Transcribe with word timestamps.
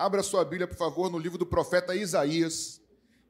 Abra 0.00 0.22
sua 0.22 0.42
Bíblia, 0.46 0.66
por 0.66 0.78
favor, 0.78 1.10
no 1.10 1.18
livro 1.18 1.36
do 1.36 1.44
profeta 1.44 1.94
Isaías, 1.94 2.80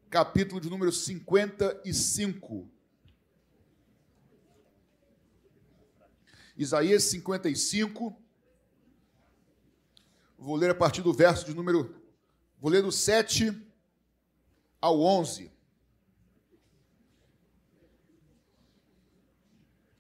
capítulo 0.08 0.60
de 0.60 0.70
número 0.70 0.92
55. 0.92 2.70
Isaías 6.56 7.02
55. 7.02 8.16
Vou 10.38 10.54
ler 10.54 10.70
a 10.70 10.74
partir 10.76 11.02
do 11.02 11.12
verso 11.12 11.44
de 11.44 11.54
número. 11.54 11.92
Vou 12.60 12.70
ler 12.70 12.82
do 12.82 12.92
7 12.92 13.52
ao 14.80 15.00
11. 15.00 15.50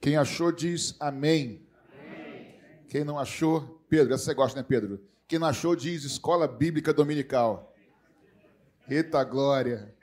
Quem 0.00 0.16
achou 0.16 0.52
diz 0.52 0.94
amém. 1.00 1.66
amém. 1.92 2.84
Quem 2.88 3.02
não 3.02 3.18
achou, 3.18 3.84
Pedro, 3.88 4.14
essa 4.14 4.26
você 4.26 4.34
gosta, 4.34 4.56
né, 4.56 4.64
Pedro? 4.68 5.10
Quem 5.30 5.38
não 5.38 5.46
achou 5.46 5.76
diz 5.76 6.02
Escola 6.02 6.48
Bíblica 6.48 6.92
Dominical. 6.92 7.72
Eita 8.88 9.22
glória. 9.22 9.96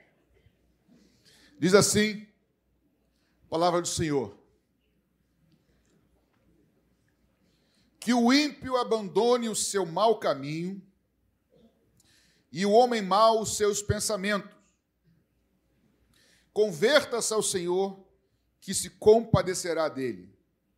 Diz 1.59 1.73
assim, 1.73 2.25
palavra 3.49 3.81
do 3.81 3.89
Senhor. 3.89 4.37
Que 7.99 8.13
o 8.13 8.31
ímpio 8.31 8.77
abandone 8.77 9.49
o 9.49 9.55
seu 9.55 9.85
mau 9.85 10.17
caminho 10.17 10.81
e 12.49 12.65
o 12.65 12.71
homem 12.71 13.01
mau 13.01 13.41
os 13.41 13.57
seus 13.57 13.81
pensamentos. 13.81 14.55
Converta-se 16.53 17.33
ao 17.33 17.43
Senhor, 17.43 18.01
que 18.61 18.73
se 18.73 18.91
compadecerá 18.91 19.89
dele, 19.89 20.33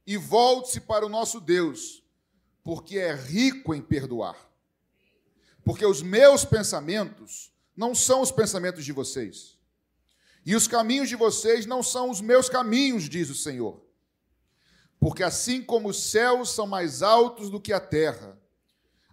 e 0.08 0.18
volte-se 0.18 0.82
para 0.82 1.06
o 1.06 1.10
nosso 1.10 1.40
Deus 1.40 1.99
porque 2.70 3.00
é 3.00 3.16
rico 3.16 3.74
em 3.74 3.82
perdoar. 3.82 4.38
Porque 5.66 5.84
os 5.84 6.04
meus 6.04 6.46
pensamentos 6.46 7.52
não 7.76 7.96
são 7.96 8.22
os 8.22 8.32
pensamentos 8.32 8.86
de 8.86 8.92
vocês, 8.92 9.58
e 10.46 10.56
os 10.56 10.68
caminhos 10.68 11.10
de 11.10 11.16
vocês 11.16 11.66
não 11.66 11.82
são 11.82 12.12
os 12.12 12.22
meus 12.22 12.48
caminhos, 12.48 13.10
diz 13.10 13.28
o 13.32 13.34
Senhor. 13.34 13.84
Porque 15.00 15.24
assim 15.24 15.64
como 15.64 15.90
os 15.90 16.12
céus 16.12 16.52
são 16.52 16.68
mais 16.68 17.02
altos 17.02 17.50
do 17.50 17.60
que 17.60 17.74
a 17.74 17.80
terra, 17.80 18.40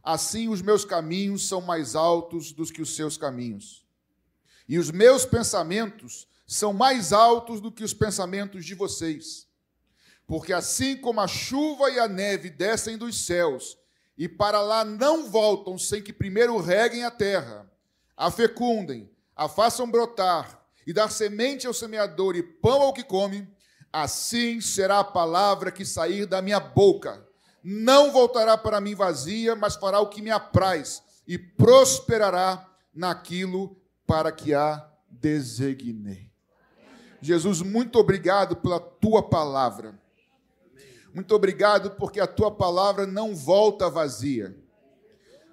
assim 0.03 0.51
os 0.51 0.61
meus 0.61 0.85
caminhos 0.85 1.49
são 1.49 1.63
mais 1.63 1.95
altos 1.95 2.53
do 2.53 2.67
que 2.67 2.83
os 2.83 2.95
seus 2.95 3.17
caminhos. 3.17 3.87
E 4.69 4.79
os 4.79 4.91
meus 4.91 5.25
pensamentos 5.25 6.29
são 6.47 6.75
mais 6.75 7.11
altos 7.11 7.63
do 7.63 7.73
que 7.73 7.83
os 7.85 7.95
pensamentos 7.95 8.67
de 8.67 8.75
vocês. 8.75 9.46
Porque 10.27 10.53
assim 10.53 10.97
como 10.97 11.21
a 11.21 11.29
chuva 11.29 11.91
e 11.91 11.99
a 11.99 12.09
neve 12.09 12.51
descem 12.51 12.99
dos 12.99 13.25
céus 13.25 13.79
e 14.19 14.29
para 14.29 14.61
lá 14.61 14.85
não 14.85 15.31
voltam 15.31 15.79
sem 15.79 16.03
que 16.03 16.13
primeiro 16.13 16.59
reguem 16.59 17.05
a 17.05 17.11
terra, 17.11 17.71
a 18.17 18.31
fecundem, 18.31 19.11
a 19.37 19.49
façam 19.49 19.89
brotar 19.89 20.61
e 20.87 20.93
dar 20.93 21.11
semente 21.11 21.67
ao 21.67 21.75
semeador 21.75 22.35
e 22.35 22.43
pão 22.43 22.83
ao 22.83 22.93
que 22.93 23.05
come, 23.05 23.47
assim 23.93 24.61
será 24.61 25.01
a 25.01 25.05
palavra 25.05 25.71
que 25.71 25.85
sair 25.85 26.27
da 26.27 26.41
minha 26.41 26.59
boca. 26.59 27.25
Não 27.63 28.13
voltará 28.13 28.57
para 28.57 28.81
mim 28.81 28.95
vazia, 28.95 29.55
mas 29.55 29.77
fará 29.77 30.01
o 30.01 30.09
que 30.09 30.23
me 30.23 30.31
apraz 30.31 31.03
e 31.27 31.37
prosperará 31.37 32.67
naquilo 32.95 33.77
para 34.07 34.31
que 34.33 34.55
a 34.55 34.89
designei. 35.11 36.31
Jesus, 37.21 37.61
muito 37.61 37.99
obrigado 37.99 38.57
pela 38.57 38.79
tua 38.79 39.29
palavra. 39.29 39.99
Muito 41.17 41.35
obrigado, 41.35 41.93
porque 41.93 42.21
a 42.21 42.27
tua 42.27 42.51
palavra 42.51 43.07
não 43.07 43.35
volta 43.35 43.89
vazia. 43.89 44.55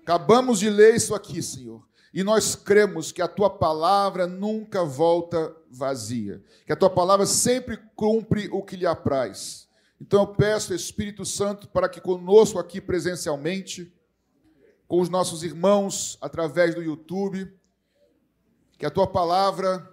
Acabamos 0.01 0.59
de 0.59 0.69
ler 0.69 0.93
isso 0.93 1.15
aqui, 1.15 1.41
Senhor, 1.41 1.87
e 2.13 2.21
nós 2.21 2.53
cremos 2.53 3.13
que 3.13 3.21
a 3.21 3.29
tua 3.29 3.49
palavra 3.49 4.27
nunca 4.27 4.83
volta 4.83 5.55
vazia, 5.71 6.43
que 6.65 6.73
a 6.73 6.75
tua 6.75 6.89
palavra 6.89 7.25
sempre 7.25 7.79
cumpre 7.95 8.49
o 8.51 8.61
que 8.61 8.75
lhe 8.75 8.85
apraz. 8.85 9.69
Então 10.01 10.19
eu 10.19 10.27
peço, 10.27 10.73
Espírito 10.73 11.23
Santo, 11.23 11.69
para 11.69 11.87
que 11.87 12.01
conosco 12.01 12.59
aqui 12.59 12.81
presencialmente, 12.81 13.89
com 14.85 14.99
os 14.99 15.07
nossos 15.07 15.43
irmãos 15.43 16.17
através 16.19 16.75
do 16.75 16.83
YouTube, 16.83 17.49
que 18.77 18.85
a 18.85 18.91
tua 18.91 19.07
palavra 19.07 19.89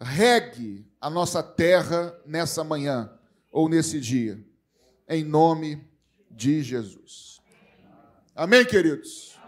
regue 0.00 0.90
a 0.98 1.10
nossa 1.10 1.42
terra 1.42 2.18
nessa 2.24 2.64
manhã 2.64 3.12
ou 3.52 3.68
nesse 3.68 4.00
dia 4.00 4.47
em 5.08 5.24
nome 5.24 5.82
de 6.30 6.62
Jesus. 6.62 7.40
Amém, 8.34 8.62
queridos? 8.66 9.38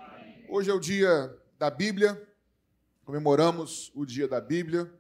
Hoje 0.49 0.71
é 0.71 0.75
o 0.75 0.81
dia 0.81 1.39
da 1.59 1.69
Bíblia, 1.69 2.27
comemoramos 3.05 3.93
o 3.95 4.07
dia 4.07 4.27
da 4.27 4.41
Bíblia, 4.41 4.91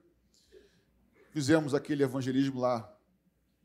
fizemos 1.31 1.73
aquele 1.73 2.03
evangelismo 2.03 2.61
lá 2.61 2.95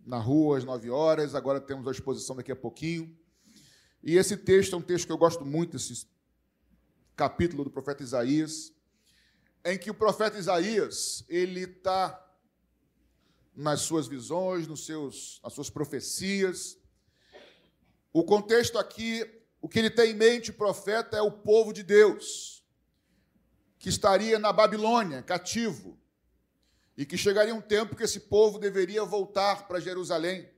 na 0.05 0.17
rua 0.17 0.57
às 0.57 0.63
nove 0.63 0.89
horas, 0.89 1.35
agora 1.35 1.59
temos 1.59 1.85
a 1.85 1.91
exposição 1.91 2.33
daqui 2.33 2.53
a 2.53 2.55
pouquinho. 2.55 3.13
E 4.01 4.15
esse 4.15 4.37
texto 4.37 4.73
é 4.73 4.77
um 4.77 4.81
texto 4.81 5.07
que 5.07 5.11
eu 5.11 5.17
gosto 5.17 5.43
muito, 5.43 5.75
esse 5.75 6.07
capítulo 7.13 7.65
do 7.65 7.69
profeta 7.69 8.03
Isaías, 8.03 8.73
em 9.65 9.77
que 9.77 9.91
o 9.91 9.95
profeta 9.95 10.37
Isaías 10.37 11.25
ele 11.27 11.63
está 11.63 12.25
nas 13.53 13.81
suas 13.81 14.07
visões, 14.07 14.65
nos 14.65 14.85
seus, 14.85 15.41
nas 15.43 15.51
suas 15.51 15.69
profecias, 15.69 16.77
o 18.15 18.23
contexto 18.23 18.79
aqui, 18.79 19.29
o 19.61 19.67
que 19.67 19.77
ele 19.77 19.89
tem 19.89 20.11
em 20.11 20.13
mente, 20.13 20.49
o 20.49 20.53
profeta, 20.53 21.17
é 21.17 21.21
o 21.21 21.29
povo 21.29 21.73
de 21.73 21.83
Deus, 21.83 22.63
que 23.77 23.89
estaria 23.89 24.39
na 24.39 24.53
Babilônia, 24.53 25.21
cativo, 25.21 25.99
e 26.95 27.05
que 27.05 27.17
chegaria 27.17 27.53
um 27.53 27.59
tempo 27.59 27.93
que 27.93 28.03
esse 28.03 28.21
povo 28.21 28.57
deveria 28.57 29.03
voltar 29.03 29.67
para 29.67 29.81
Jerusalém. 29.81 30.49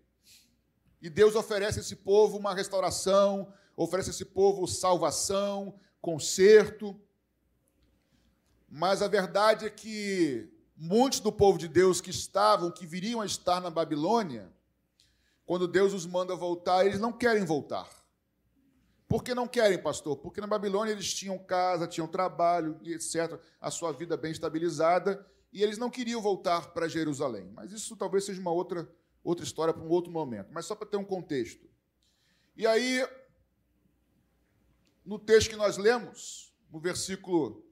E 1.02 1.10
Deus 1.10 1.34
oferece 1.34 1.80
a 1.80 1.82
esse 1.82 1.96
povo 1.96 2.38
uma 2.38 2.54
restauração, 2.54 3.52
oferece 3.76 4.12
a 4.12 4.14
esse 4.14 4.26
povo 4.26 4.68
salvação, 4.68 5.80
conserto. 6.00 6.96
Mas 8.70 9.02
a 9.02 9.08
verdade 9.08 9.66
é 9.66 9.70
que 9.72 10.48
muitos 10.76 11.20
do 11.22 11.32
povo 11.32 11.58
de 11.58 11.68
Deus 11.68 12.00
que 12.00 12.12
estavam, 12.12 12.70
que 12.70 12.86
viriam 12.86 13.20
a 13.20 13.26
estar 13.26 13.60
na 13.60 13.72
Babilônia, 13.72 14.56
quando 15.48 15.66
Deus 15.66 15.94
os 15.94 16.06
manda 16.06 16.36
voltar, 16.36 16.86
eles 16.86 17.00
não 17.00 17.14
querem 17.14 17.46
voltar. 17.46 17.90
Por 19.08 19.24
que 19.24 19.34
não 19.34 19.48
querem, 19.48 19.82
pastor? 19.82 20.18
Porque 20.18 20.42
na 20.42 20.46
Babilônia 20.46 20.92
eles 20.92 21.14
tinham 21.14 21.40
casa, 21.40 21.88
tinham 21.88 22.06
trabalho, 22.06 22.78
etc., 22.84 23.40
a 23.62 23.72
sua 23.72 23.94
vida 23.94 24.18
bem 24.18 24.34
estabilizada, 24.34 25.26
e 25.54 25.64
eles 25.64 25.78
não 25.78 25.90
queriam 25.90 26.22
voltar 26.22 26.74
para 26.74 26.90
Jerusalém. 26.90 27.50
Mas 27.54 27.72
isso 27.72 27.96
talvez 27.96 28.26
seja 28.26 28.42
uma 28.42 28.52
outra, 28.52 28.94
outra 29.24 29.46
história 29.46 29.74
para 29.74 29.82
um 29.82 29.88
outro 29.88 30.12
momento, 30.12 30.50
mas 30.52 30.66
só 30.66 30.76
para 30.76 30.86
ter 30.86 30.98
um 30.98 31.06
contexto. 31.06 31.66
E 32.58 32.68
aí, 32.68 33.08
no 35.06 35.18
texto 35.18 35.50
que 35.50 35.56
nós 35.56 35.78
lemos, 35.78 36.54
no 36.70 36.78
versículo 36.82 37.66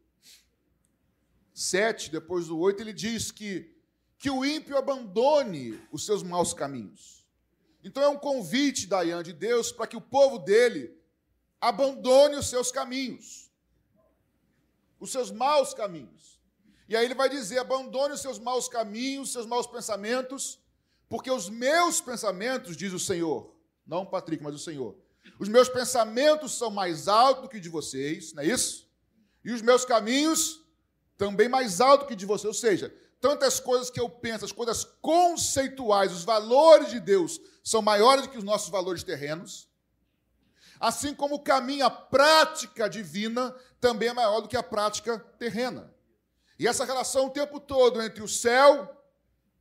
7, 1.54 2.10
depois 2.10 2.48
do 2.48 2.58
8, 2.58 2.82
ele 2.82 2.94
diz 2.94 3.32
que, 3.32 3.76
que 4.18 4.30
o 4.30 4.46
ímpio 4.46 4.78
abandone 4.78 5.78
os 5.92 6.06
seus 6.06 6.24
maus 6.24 6.54
caminhos. 6.54 7.25
Então 7.86 8.02
é 8.02 8.10
um 8.10 8.18
convite, 8.18 8.88
Dayan, 8.88 9.22
de 9.22 9.32
Deus 9.32 9.72
para 9.72 9.86
que 9.86 9.96
o 9.96 10.02
povo 10.02 10.40
dele 10.40 11.00
abandone 11.62 12.36
os 12.36 12.50
seus 12.50 12.72
caminhos, 12.72 13.52
os 15.00 15.12
seus 15.12 15.30
maus 15.30 15.72
caminhos. 15.72 16.42
E 16.90 16.96
aí 16.96 17.06
ele 17.06 17.14
vai 17.14 17.30
dizer: 17.30 17.60
abandone 17.60 18.16
os 18.16 18.22
seus 18.22 18.40
maus 18.40 18.68
caminhos, 18.68 19.28
os 19.28 19.34
seus 19.34 19.46
maus 19.46 19.68
pensamentos, 19.68 20.60
porque 21.08 21.30
os 21.30 21.48
meus 21.48 22.02
pensamentos, 22.02 22.76
diz 22.76 22.92
o 22.92 23.00
Senhor, 23.00 23.56
não 23.86 24.02
o 24.02 24.08
Patrick, 24.08 24.44
mas 24.44 24.56
o 24.56 24.60
Senhor, 24.60 24.98
os 25.38 25.48
meus 25.48 25.70
pensamentos 25.70 26.54
são 26.54 26.72
mais 26.72 27.08
altos 27.08 27.52
que 27.52 27.60
de 27.60 27.70
vocês, 27.70 28.34
não 28.34 28.42
é 28.42 28.48
isso? 28.48 28.90
E 29.44 29.52
os 29.52 29.62
meus 29.62 29.86
caminhos 29.86 30.60
também 31.20 31.48
mais 31.48 31.80
altos 31.80 32.08
que 32.08 32.16
de 32.16 32.26
vocês. 32.26 32.46
Ou 32.46 32.54
seja, 32.54 32.92
tantas 33.26 33.60
coisas 33.60 33.90
que 33.90 34.00
eu 34.00 34.08
penso, 34.08 34.46
as 34.46 34.52
coisas 34.52 34.84
conceituais, 35.02 36.14
os 36.14 36.24
valores 36.24 36.92
de 36.92 37.00
Deus 37.00 37.42
são 37.64 37.82
maiores 37.82 38.22
do 38.22 38.30
que 38.30 38.38
os 38.38 38.44
nossos 38.44 38.70
valores 38.70 39.02
terrenos. 39.02 39.68
Assim 40.80 41.12
como 41.12 41.34
o 41.34 41.44
caminho, 41.44 41.88
a 41.88 41.90
prática 41.90 42.88
divina 42.88 43.50
também 43.82 44.10
é 44.10 44.14
maior 44.14 44.42
do 44.42 44.48
que 44.48 44.56
a 44.56 44.62
prática 44.62 45.18
terrena. 45.40 45.92
E 46.60 46.68
essa 46.68 46.86
relação 46.86 47.26
o 47.26 47.32
tempo 47.32 47.60
todo 47.60 48.00
entre 48.00 48.22
o 48.22 48.28
céu 48.28 48.96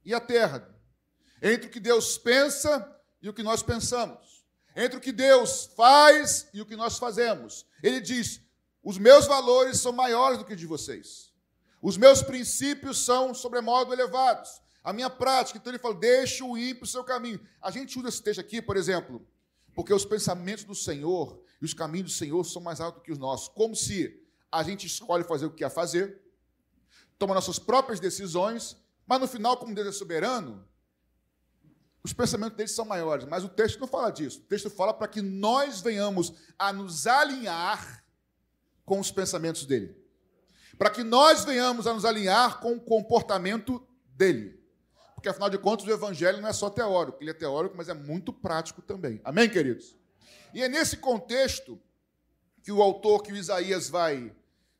e 0.04 0.12
a 0.12 0.20
terra, 0.20 0.68
entre 1.40 1.68
o 1.68 1.70
que 1.70 1.80
Deus 1.80 2.18
pensa 2.18 2.86
e 3.22 3.30
o 3.30 3.32
que 3.32 3.42
nós 3.42 3.62
pensamos, 3.62 4.44
entre 4.76 4.98
o 4.98 5.00
que 5.00 5.10
Deus 5.10 5.70
faz 5.74 6.48
e 6.52 6.60
o 6.60 6.66
que 6.66 6.76
nós 6.76 6.98
fazemos. 6.98 7.64
Ele 7.82 8.02
diz: 8.02 8.42
os 8.82 8.98
meus 8.98 9.26
valores 9.26 9.80
são 9.80 9.90
maiores 9.90 10.36
do 10.36 10.44
que 10.44 10.54
de 10.54 10.66
vocês. 10.66 11.33
Os 11.84 11.98
meus 11.98 12.22
princípios 12.22 13.04
são 13.04 13.34
sobremodo 13.34 13.92
elevados. 13.92 14.62
A 14.82 14.90
minha 14.90 15.10
prática, 15.10 15.58
então 15.58 15.70
ele 15.70 15.78
fala, 15.78 15.94
deixa 15.94 16.42
o 16.42 16.56
ímpio 16.56 16.84
o 16.84 16.86
seu 16.86 17.04
caminho. 17.04 17.38
A 17.60 17.70
gente 17.70 17.98
usa 17.98 18.08
esse 18.08 18.22
texto 18.22 18.40
aqui, 18.40 18.62
por 18.62 18.74
exemplo, 18.74 19.20
porque 19.74 19.92
os 19.92 20.06
pensamentos 20.06 20.64
do 20.64 20.74
Senhor 20.74 21.38
e 21.60 21.64
os 21.66 21.74
caminhos 21.74 22.10
do 22.10 22.16
Senhor 22.16 22.42
são 22.42 22.62
mais 22.62 22.80
altos 22.80 23.02
que 23.02 23.12
os 23.12 23.18
nossos. 23.18 23.48
Como 23.48 23.76
se 23.76 24.18
a 24.50 24.62
gente 24.62 24.86
escolhe 24.86 25.24
fazer 25.24 25.44
o 25.44 25.50
que 25.50 25.58
quer 25.58 25.68
fazer, 25.68 26.22
toma 27.18 27.34
nossas 27.34 27.58
próprias 27.58 28.00
decisões, 28.00 28.78
mas 29.06 29.20
no 29.20 29.28
final, 29.28 29.58
como 29.58 29.74
Deus 29.74 29.88
é 29.88 29.92
soberano, 29.92 30.66
os 32.02 32.14
pensamentos 32.14 32.56
deles 32.56 32.72
são 32.72 32.86
maiores. 32.86 33.26
Mas 33.26 33.44
o 33.44 33.48
texto 33.50 33.78
não 33.78 33.86
fala 33.86 34.08
disso. 34.08 34.38
O 34.38 34.44
texto 34.44 34.70
fala 34.70 34.94
para 34.94 35.06
que 35.06 35.20
nós 35.20 35.82
venhamos 35.82 36.32
a 36.58 36.72
nos 36.72 37.06
alinhar 37.06 38.02
com 38.86 38.98
os 38.98 39.10
pensamentos 39.10 39.66
dele. 39.66 40.02
Para 40.78 40.90
que 40.90 41.02
nós 41.02 41.44
venhamos 41.44 41.86
a 41.86 41.94
nos 41.94 42.04
alinhar 42.04 42.60
com 42.60 42.72
o 42.72 42.80
comportamento 42.80 43.86
dele. 44.16 44.62
Porque, 45.14 45.28
afinal 45.28 45.48
de 45.48 45.58
contas, 45.58 45.86
o 45.86 45.90
evangelho 45.90 46.40
não 46.40 46.48
é 46.48 46.52
só 46.52 46.68
teórico. 46.68 47.18
Ele 47.20 47.30
é 47.30 47.34
teórico, 47.34 47.74
mas 47.76 47.88
é 47.88 47.94
muito 47.94 48.32
prático 48.32 48.82
também. 48.82 49.20
Amém, 49.24 49.48
queridos? 49.48 49.96
E 50.52 50.62
é 50.62 50.68
nesse 50.68 50.98
contexto 50.98 51.80
que 52.62 52.70
o 52.70 52.82
autor, 52.82 53.22
que 53.22 53.32
o 53.32 53.36
Isaías 53.36 53.88
vai. 53.88 54.34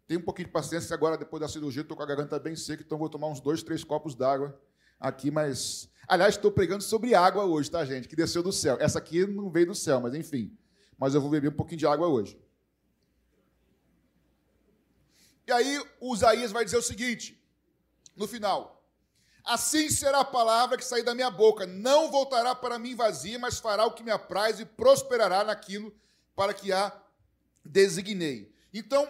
Tem 0.06 0.18
um 0.18 0.22
pouquinho 0.22 0.48
de 0.48 0.52
paciência 0.52 0.92
agora, 0.92 1.16
depois 1.16 1.40
da 1.40 1.48
cirurgia, 1.48 1.82
estou 1.82 1.96
com 1.96 2.02
a 2.02 2.06
garganta 2.06 2.38
bem 2.38 2.54
seca, 2.54 2.82
então 2.84 2.98
vou 2.98 3.08
tomar 3.08 3.28
uns 3.28 3.40
dois, 3.40 3.62
três 3.62 3.82
copos 3.82 4.14
d'água 4.14 4.58
aqui, 5.00 5.30
mas. 5.30 5.88
Aliás, 6.06 6.34
estou 6.34 6.52
pregando 6.52 6.82
sobre 6.82 7.14
água 7.14 7.44
hoje, 7.44 7.70
tá, 7.70 7.82
gente? 7.84 8.06
Que 8.06 8.14
desceu 8.14 8.42
do 8.42 8.52
céu. 8.52 8.76
Essa 8.78 8.98
aqui 8.98 9.26
não 9.26 9.50
veio 9.50 9.68
do 9.68 9.74
céu, 9.74 10.00
mas 10.00 10.14
enfim. 10.14 10.54
Mas 10.98 11.14
eu 11.14 11.20
vou 11.20 11.30
beber 11.30 11.48
um 11.48 11.56
pouquinho 11.56 11.78
de 11.78 11.86
água 11.86 12.06
hoje. 12.06 12.38
E 15.46 15.52
aí, 15.52 15.82
o 16.00 16.14
Isaías 16.14 16.52
vai 16.52 16.64
dizer 16.64 16.76
o 16.76 16.82
seguinte, 16.82 17.40
no 18.16 18.26
final: 18.26 18.74
Assim 19.44 19.90
será 19.90 20.20
a 20.20 20.24
palavra 20.24 20.78
que 20.78 20.84
sair 20.84 21.02
da 21.02 21.14
minha 21.14 21.30
boca, 21.30 21.66
não 21.66 22.10
voltará 22.10 22.54
para 22.54 22.78
mim 22.78 22.94
vazia, 22.94 23.38
mas 23.38 23.58
fará 23.58 23.84
o 23.84 23.92
que 23.92 24.02
me 24.02 24.10
apraz 24.10 24.58
e 24.58 24.64
prosperará 24.64 25.44
naquilo 25.44 25.94
para 26.34 26.54
que 26.54 26.72
a 26.72 26.90
designei. 27.62 28.50
Então, 28.72 29.06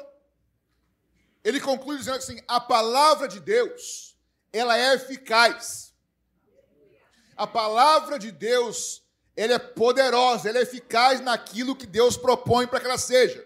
ele 1.45 1.61
conclui 1.61 1.99
dizendo 1.99 2.17
assim: 2.17 2.41
a 2.49 2.59
palavra 2.59 3.29
de 3.29 3.39
Deus, 3.39 4.17
ela 4.53 4.77
é 4.77 4.95
eficaz. 4.95 5.95
A 7.37 7.47
palavra 7.47 8.19
de 8.19 8.33
Deus, 8.33 9.05
ela 9.37 9.55
é 9.55 9.59
poderosa, 9.59 10.49
ela 10.49 10.59
é 10.59 10.63
eficaz 10.63 11.21
naquilo 11.21 11.77
que 11.77 11.87
Deus 11.87 12.17
propõe 12.17 12.67
para 12.67 12.81
que 12.81 12.87
ela 12.87 12.99
seja. 12.99 13.44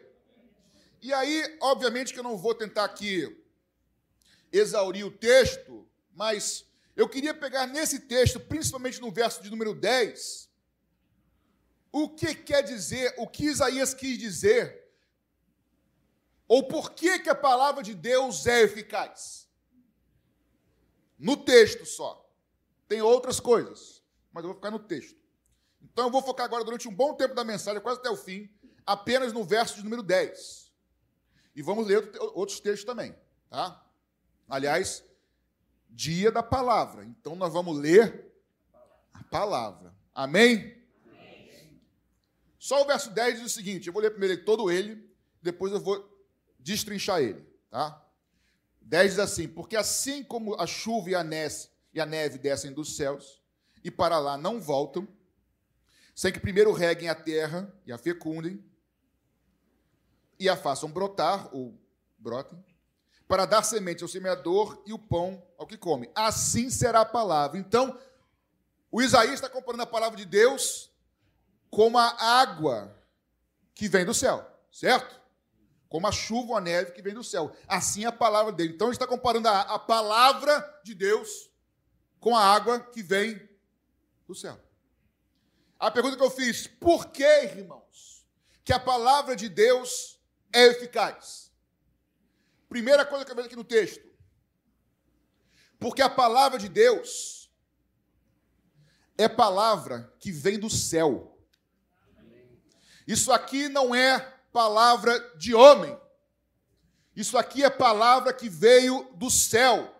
E 1.00 1.12
aí, 1.12 1.58
obviamente 1.60 2.12
que 2.12 2.18
eu 2.18 2.24
não 2.24 2.36
vou 2.36 2.54
tentar 2.54 2.84
aqui 2.84 3.44
exaurir 4.52 5.06
o 5.06 5.10
texto, 5.10 5.88
mas 6.12 6.64
eu 6.96 7.08
queria 7.08 7.32
pegar 7.32 7.66
nesse 7.66 8.00
texto, 8.00 8.40
principalmente 8.40 9.00
no 9.00 9.12
verso 9.12 9.42
de 9.42 9.50
número 9.50 9.74
10, 9.74 10.48
o 11.92 12.08
que 12.08 12.34
quer 12.34 12.62
dizer, 12.62 13.14
o 13.16 13.26
que 13.26 13.44
Isaías 13.44 13.94
quis 13.94 14.18
dizer, 14.18 14.84
ou 16.46 16.66
por 16.66 16.92
que, 16.92 17.18
que 17.20 17.28
a 17.28 17.34
palavra 17.34 17.82
de 17.82 17.94
Deus 17.94 18.46
é 18.46 18.62
eficaz. 18.62 19.46
No 21.18 21.36
texto 21.36 21.84
só. 21.84 22.24
Tem 22.88 23.02
outras 23.02 23.38
coisas, 23.38 24.02
mas 24.32 24.42
eu 24.42 24.48
vou 24.48 24.56
ficar 24.56 24.70
no 24.70 24.78
texto. 24.78 25.18
Então 25.82 26.06
eu 26.06 26.10
vou 26.10 26.22
focar 26.22 26.46
agora 26.46 26.64
durante 26.64 26.88
um 26.88 26.94
bom 26.94 27.14
tempo 27.14 27.34
da 27.34 27.44
mensagem, 27.44 27.82
quase 27.82 28.00
até 28.00 28.08
o 28.08 28.16
fim, 28.16 28.50
apenas 28.86 29.32
no 29.32 29.44
verso 29.44 29.76
de 29.76 29.84
número 29.84 30.02
10. 30.02 30.67
E 31.58 31.62
vamos 31.62 31.88
ler 31.88 32.08
outros 32.34 32.60
textos 32.60 32.84
também, 32.84 33.12
tá? 33.50 33.84
Aliás, 34.48 35.04
dia 35.90 36.30
da 36.30 36.40
palavra. 36.40 37.04
Então 37.04 37.34
nós 37.34 37.52
vamos 37.52 37.76
ler 37.76 38.32
a 39.12 39.24
palavra. 39.24 39.92
Amém? 40.14 40.80
Só 42.60 42.80
o 42.80 42.86
verso 42.86 43.10
10 43.10 43.40
diz 43.40 43.50
o 43.50 43.52
seguinte: 43.52 43.88
eu 43.88 43.92
vou 43.92 44.00
ler 44.00 44.12
primeiro 44.12 44.44
todo 44.44 44.70
ele, 44.70 45.12
depois 45.42 45.72
eu 45.72 45.80
vou 45.80 46.08
destrinchar 46.60 47.22
ele, 47.22 47.44
tá? 47.68 48.06
10 48.80 49.10
diz 49.10 49.18
assim: 49.18 49.48
Porque 49.48 49.74
assim 49.74 50.22
como 50.22 50.54
a 50.60 50.64
chuva 50.64 51.10
e 51.10 51.14
a 51.16 51.24
neve, 51.24 51.66
e 51.92 52.00
a 52.00 52.06
neve 52.06 52.38
descem 52.38 52.72
dos 52.72 52.94
céus 52.94 53.42
e 53.82 53.90
para 53.90 54.20
lá 54.20 54.38
não 54.38 54.60
voltam, 54.60 55.08
sem 56.14 56.32
que 56.32 56.38
primeiro 56.38 56.70
reguem 56.70 57.08
a 57.08 57.16
terra 57.16 57.74
e 57.84 57.90
a 57.90 57.98
fecundem, 57.98 58.64
e 60.38 60.48
a 60.48 60.56
façam 60.56 60.90
brotar, 60.90 61.48
ou 61.54 61.78
brotem, 62.18 62.64
para 63.26 63.44
dar 63.44 63.62
semente 63.62 64.02
ao 64.02 64.08
semeador 64.08 64.82
e 64.86 64.92
o 64.92 64.98
pão 64.98 65.42
ao 65.58 65.66
que 65.66 65.76
come. 65.76 66.10
Assim 66.14 66.70
será 66.70 67.00
a 67.00 67.04
palavra. 67.04 67.58
Então, 67.58 67.98
o 68.90 69.02
Isaías 69.02 69.34
está 69.34 69.48
comparando 69.50 69.82
a 69.82 69.86
palavra 69.86 70.16
de 70.16 70.24
Deus 70.24 70.90
com 71.70 71.98
a 71.98 72.40
água 72.40 72.96
que 73.74 73.88
vem 73.88 74.04
do 74.04 74.14
céu, 74.14 74.46
certo? 74.72 75.20
Como 75.88 76.06
a 76.06 76.12
chuva 76.12 76.50
ou 76.50 76.56
a 76.56 76.60
neve 76.60 76.92
que 76.92 77.02
vem 77.02 77.14
do 77.14 77.22
céu. 77.22 77.54
Assim 77.66 78.04
é 78.04 78.06
a 78.06 78.12
palavra 78.12 78.52
dele. 78.52 78.74
Então, 78.74 78.88
ele 78.88 78.94
está 78.94 79.06
comparando 79.06 79.48
a, 79.48 79.60
a 79.60 79.78
palavra 79.78 80.80
de 80.82 80.94
Deus 80.94 81.50
com 82.18 82.36
a 82.36 82.42
água 82.42 82.80
que 82.80 83.02
vem 83.02 83.40
do 84.26 84.34
céu. 84.34 84.58
A 85.78 85.90
pergunta 85.90 86.16
que 86.16 86.22
eu 86.22 86.30
fiz, 86.30 86.66
por 86.66 87.06
que, 87.08 87.24
irmãos, 87.44 88.26
que 88.64 88.72
a 88.72 88.80
palavra 88.80 89.36
de 89.36 89.48
Deus 89.48 90.17
é 90.52 90.66
eficaz? 90.66 91.52
Primeira 92.68 93.04
coisa 93.04 93.24
que 93.24 93.30
eu 93.30 93.36
vejo 93.36 93.46
aqui 93.46 93.56
no 93.56 93.64
texto. 93.64 94.06
Porque 95.78 96.02
a 96.02 96.10
palavra 96.10 96.58
de 96.58 96.68
Deus 96.68 97.50
é 99.16 99.28
palavra 99.28 100.12
que 100.18 100.30
vem 100.30 100.58
do 100.58 100.68
céu. 100.68 101.36
Isso 103.06 103.32
aqui 103.32 103.68
não 103.68 103.94
é 103.94 104.20
palavra 104.52 105.18
de 105.36 105.54
homem. 105.54 105.98
Isso 107.16 107.36
aqui 107.36 107.64
é 107.64 107.70
palavra 107.70 108.32
que 108.32 108.48
veio 108.48 109.10
do 109.14 109.28
céu, 109.28 109.92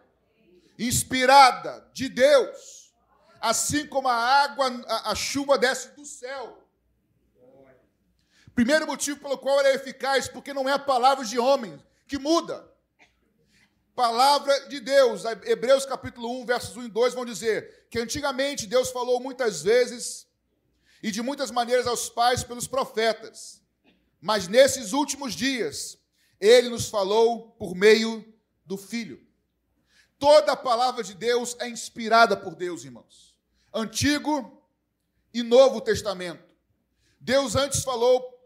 inspirada 0.79 1.89
de 1.93 2.09
Deus. 2.09 2.93
Assim 3.41 3.87
como 3.87 4.09
a 4.09 4.15
água, 4.15 4.69
a, 4.87 5.11
a 5.11 5.15
chuva 5.15 5.59
desce 5.59 5.89
do 5.97 6.05
céu. 6.05 6.68
Primeiro 8.59 8.89
motivo 8.89 9.21
pelo 9.21 9.39
qual 9.39 9.61
ela 9.61 9.69
é 9.69 9.77
eficaz, 9.77 10.27
porque 10.27 10.53
não 10.53 10.69
é 10.69 10.73
a 10.73 10.81
palavra 10.81 11.25
de 11.25 11.39
homem 11.39 11.81
que 12.09 12.19
muda. 12.19 12.69
Palavra 13.95 14.53
de 14.69 14.81
Deus. 14.81 15.23
Hebreus 15.45 15.87
capítulo 15.87 16.41
1, 16.41 16.45
versos 16.45 16.77
1 16.77 16.87
e 16.87 16.89
2 16.89 17.15
vão 17.15 17.25
dizer 17.25 17.87
que 17.89 18.01
antigamente 18.01 18.67
Deus 18.67 18.91
falou 18.91 19.21
muitas 19.21 19.63
vezes 19.63 20.27
e 21.01 21.13
de 21.13 21.23
muitas 21.23 21.53
maneiras 21.53 21.87
aos 21.87 22.09
pais 22.09 22.43
pelos 22.43 22.67
profetas. 22.67 23.63
Mas 24.21 24.49
nesses 24.49 24.93
últimos 24.93 25.35
dias, 25.35 25.97
ele 26.41 26.69
nos 26.69 26.89
falou 26.89 27.53
por 27.61 27.77
meio 27.77 28.25
do 28.67 28.77
Filho. 28.77 29.25
Toda 30.19 30.51
a 30.51 30.57
palavra 30.57 31.05
de 31.05 31.15
Deus 31.15 31.57
é 31.61 31.69
inspirada 31.69 32.37
por 32.37 32.57
Deus, 32.57 32.85
irmãos. 32.85 33.37
Antigo 33.73 34.61
e 35.33 35.45
Novo 35.45 35.81
Testamento. 35.81 36.57
Deus 37.21 37.55
antes 37.55 37.85
falou 37.85 38.37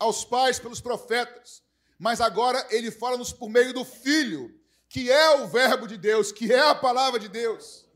aos 0.00 0.24
pais 0.24 0.58
pelos 0.58 0.80
profetas, 0.80 1.62
mas 1.98 2.20
agora 2.20 2.66
ele 2.70 2.90
fala-nos 2.90 3.32
por 3.32 3.48
meio 3.48 3.72
do 3.72 3.84
Filho, 3.84 4.58
que 4.88 5.10
é 5.10 5.36
o 5.36 5.46
Verbo 5.46 5.86
de 5.86 5.96
Deus, 5.96 6.32
que 6.32 6.52
é 6.52 6.58
a 6.58 6.74
palavra 6.74 7.20
de 7.20 7.28
Deus. 7.28 7.86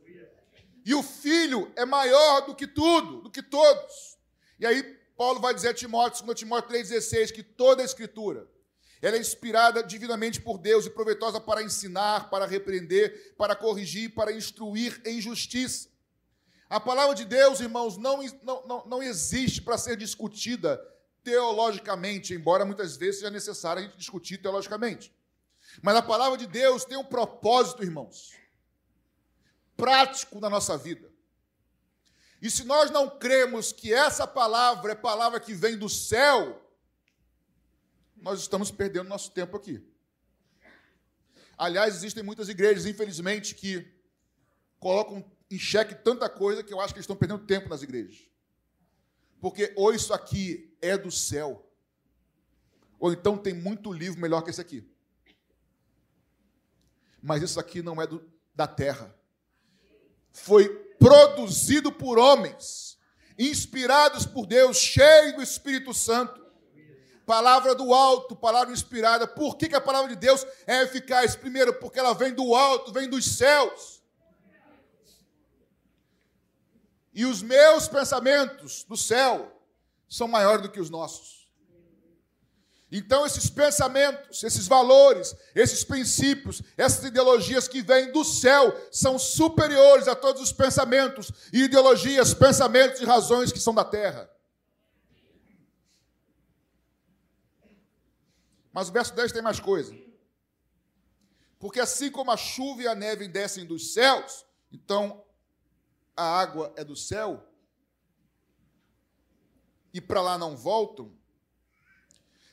E 0.85 0.95
o 0.95 1.03
Filho 1.03 1.73
é 1.75 1.87
maior 1.87 2.43
do 2.43 2.55
que 2.55 2.67
tudo, 2.67 3.23
do 3.23 3.31
que 3.31 3.43
todos. 3.43 4.19
E 4.61 4.67
aí 4.67 4.83
Paulo 5.17 5.41
vai 5.41 5.55
dizer 5.55 5.71
a 5.71 5.75
Timóteo, 5.75 6.25
2 6.25 6.39
Timóteo 6.39 6.77
3,16, 6.77 7.33
que 7.33 7.43
toda 7.43 7.83
a 7.83 7.85
Escritura 7.85 8.47
ela 9.01 9.17
é 9.17 9.21
inspirada 9.21 9.83
divinamente 9.83 10.41
por 10.41 10.57
Deus 10.59 10.87
e 10.87 10.91
proveitosa 10.91 11.39
para 11.39 11.63
ensinar, 11.63 12.31
para 12.31 12.47
repreender, 12.47 13.35
para 13.37 13.55
corrigir, 13.55 14.15
para 14.15 14.33
instruir 14.33 15.01
em 15.05 15.21
justiça. 15.21 15.89
A 16.71 16.81
palavra 16.81 17.15
de 17.15 17.27
Deus, 17.27 17.61
irmãos, 17.61 17.99
não, 17.99 18.23
não, 18.43 18.67
não, 18.67 18.87
não 18.87 19.03
existe 19.03 19.61
para 19.61 19.77
ser 19.77 19.97
discutida 19.97 20.81
teologicamente, 21.25 22.35
embora 22.35 22.65
muitas 22.65 22.97
vezes 22.97 23.21
seja 23.21 23.31
necessário 23.31 23.83
a 23.83 23.85
gente 23.87 23.97
discutir 23.97 24.39
teologicamente. 24.39 25.13
Mas 25.83 25.97
a 25.97 26.03
palavra 26.03 26.39
de 26.39 26.47
Deus 26.47 26.85
tem 26.85 26.97
um 26.97 27.05
propósito, 27.05 27.83
irmãos, 27.83 28.33
prático 29.77 30.39
na 30.39 30.51
nossa 30.51 30.77
vida. 30.77 31.11
E 32.41 32.51
se 32.51 32.65
nós 32.65 32.91
não 32.91 33.09
cremos 33.09 33.73
que 33.73 33.93
essa 33.93 34.27
palavra 34.27 34.93
é 34.93 34.95
palavra 34.95 35.41
que 35.41 35.55
vem 35.55 35.79
do 35.79 35.89
céu, 35.89 36.63
nós 38.15 38.41
estamos 38.41 38.71
perdendo 38.71 39.09
nosso 39.09 39.31
tempo 39.31 39.57
aqui. 39.57 39.83
Aliás, 41.57 41.95
existem 41.95 42.23
muitas 42.23 42.49
igrejas, 42.49 42.85
infelizmente, 42.85 43.55
que 43.55 43.91
colocam 44.79 45.25
em 45.51 45.59
xeque 45.59 45.95
tanta 45.95 46.29
coisa 46.29 46.63
que 46.63 46.73
eu 46.73 46.81
acho 46.81 46.93
que 46.93 46.99
eles 46.99 47.05
estão 47.05 47.17
perdendo 47.17 47.47
tempo 47.47 47.69
nas 47.69 47.83
igrejas. 47.83 48.34
Porque 49.45 49.75
ou 49.77 49.93
isso 49.93 50.15
aqui 50.15 50.75
é 50.81 50.97
do 50.97 51.11
céu. 51.11 51.71
Ou 52.99 53.13
então 53.13 53.37
tem 53.37 53.53
muito 53.53 53.93
livro 53.93 54.19
melhor 54.19 54.41
que 54.41 54.49
esse 54.49 54.59
aqui. 54.59 54.83
Mas 57.23 57.43
isso 57.43 57.61
aqui 57.61 57.83
não 57.83 58.01
é 58.01 58.07
do, 58.07 58.27
da 58.55 58.67
terra. 58.67 59.15
Foi 60.33 60.67
produzido 60.99 61.93
por 61.93 62.19
homens, 62.19 62.99
inspirados 63.39 64.25
por 64.25 64.47
Deus, 64.47 64.79
cheio 64.79 65.37
do 65.37 65.43
Espírito 65.43 65.93
Santo, 65.93 66.43
Palavra 67.27 67.75
do 67.75 67.93
alto, 67.93 68.35
palavra 68.35 68.73
inspirada. 68.73 69.27
Por 69.27 69.57
que, 69.57 69.69
que 69.69 69.75
a 69.75 69.81
palavra 69.81 70.09
de 70.09 70.17
Deus 70.17 70.47
é 70.67 70.83
eficaz? 70.83 71.37
Primeiro, 71.37 71.75
porque 71.75 71.99
ela 71.99 72.15
vem 72.15 72.33
do 72.33 72.55
alto, 72.55 72.93
vem 72.93 73.11
dos 73.11 73.37
céus. 73.37 73.94
E 77.15 77.25
os 77.25 77.43
meus 77.43 77.87
pensamentos 77.87 78.85
do 78.85 78.97
céu 78.97 79.51
são 80.09 80.27
maiores 80.27 80.63
do 80.63 80.71
que 80.71 80.81
os 80.81 80.91
nossos. 80.91 81.45
Então, 82.91 83.27
esses 83.27 83.51
pensamentos, 83.51 84.45
esses 84.45 84.69
valores, 84.69 85.35
esses 85.55 85.83
princípios, 85.83 86.63
essas 86.77 87.05
ideologias 87.05 87.67
que 87.67 87.83
vêm 87.83 88.13
do 88.13 88.25
céu 88.25 88.73
são 88.93 89.19
superiores 89.19 90.07
a 90.07 90.15
todos 90.15 90.41
os 90.43 90.53
pensamentos 90.53 91.33
ideologias, 91.53 92.35
pensamentos 92.35 93.01
e 93.01 93.05
razões 93.05 93.51
que 93.51 93.59
são 93.59 93.75
da 93.75 93.85
terra. 93.85 94.31
Mas 98.73 98.89
o 98.89 98.93
verso 98.93 99.15
10 99.15 99.33
tem 99.33 99.43
mais 99.43 99.59
coisa. 99.59 99.93
Porque 101.59 101.81
assim 101.81 102.11
como 102.11 102.31
a 102.31 102.37
chuva 102.37 102.83
e 102.83 102.87
a 102.87 102.95
neve 102.95 103.27
descem 103.27 103.65
dos 103.65 103.93
céus, 103.93 104.45
então 104.71 105.24
a 106.17 106.23
água 106.23 106.73
é 106.77 106.85
do 106.85 106.97
céu, 106.97 107.47
e 109.93 110.01
para 110.01 110.21
lá 110.21 110.37
não 110.37 110.57
voltam, 110.57 111.17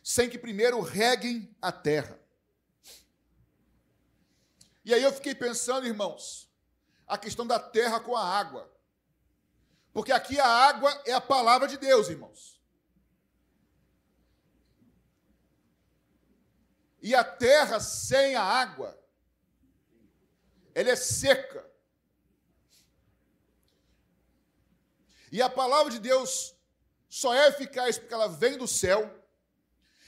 sem 0.03 0.29
que 0.29 0.37
primeiro 0.37 0.79
reguem 0.81 1.55
a 1.61 1.71
terra. 1.71 2.19
E 4.83 4.93
aí 4.93 5.01
eu 5.01 5.13
fiquei 5.13 5.33
pensando, 5.35 5.87
irmãos, 5.87 6.51
a 7.07 7.17
questão 7.17 7.45
da 7.45 7.59
terra 7.59 7.99
com 7.99 8.15
a 8.15 8.23
água. 8.23 8.71
Porque 9.93 10.11
aqui 10.11 10.39
a 10.39 10.47
água 10.47 10.91
é 11.05 11.13
a 11.13 11.21
palavra 11.21 11.67
de 11.67 11.77
Deus, 11.77 12.09
irmãos. 12.09 12.61
E 17.01 17.15
a 17.15 17.23
terra 17.23 17.79
sem 17.79 18.35
a 18.35 18.43
água, 18.43 18.97
ela 20.73 20.89
é 20.89 20.95
seca. 20.95 21.70
E 25.31 25.41
a 25.41 25.49
palavra 25.49 25.91
de 25.91 25.99
Deus 25.99 26.53
só 27.09 27.33
é 27.33 27.47
eficaz 27.47 27.97
porque 27.97 28.13
ela 28.13 28.27
vem 28.27 28.57
do 28.57 28.67
céu, 28.67 29.09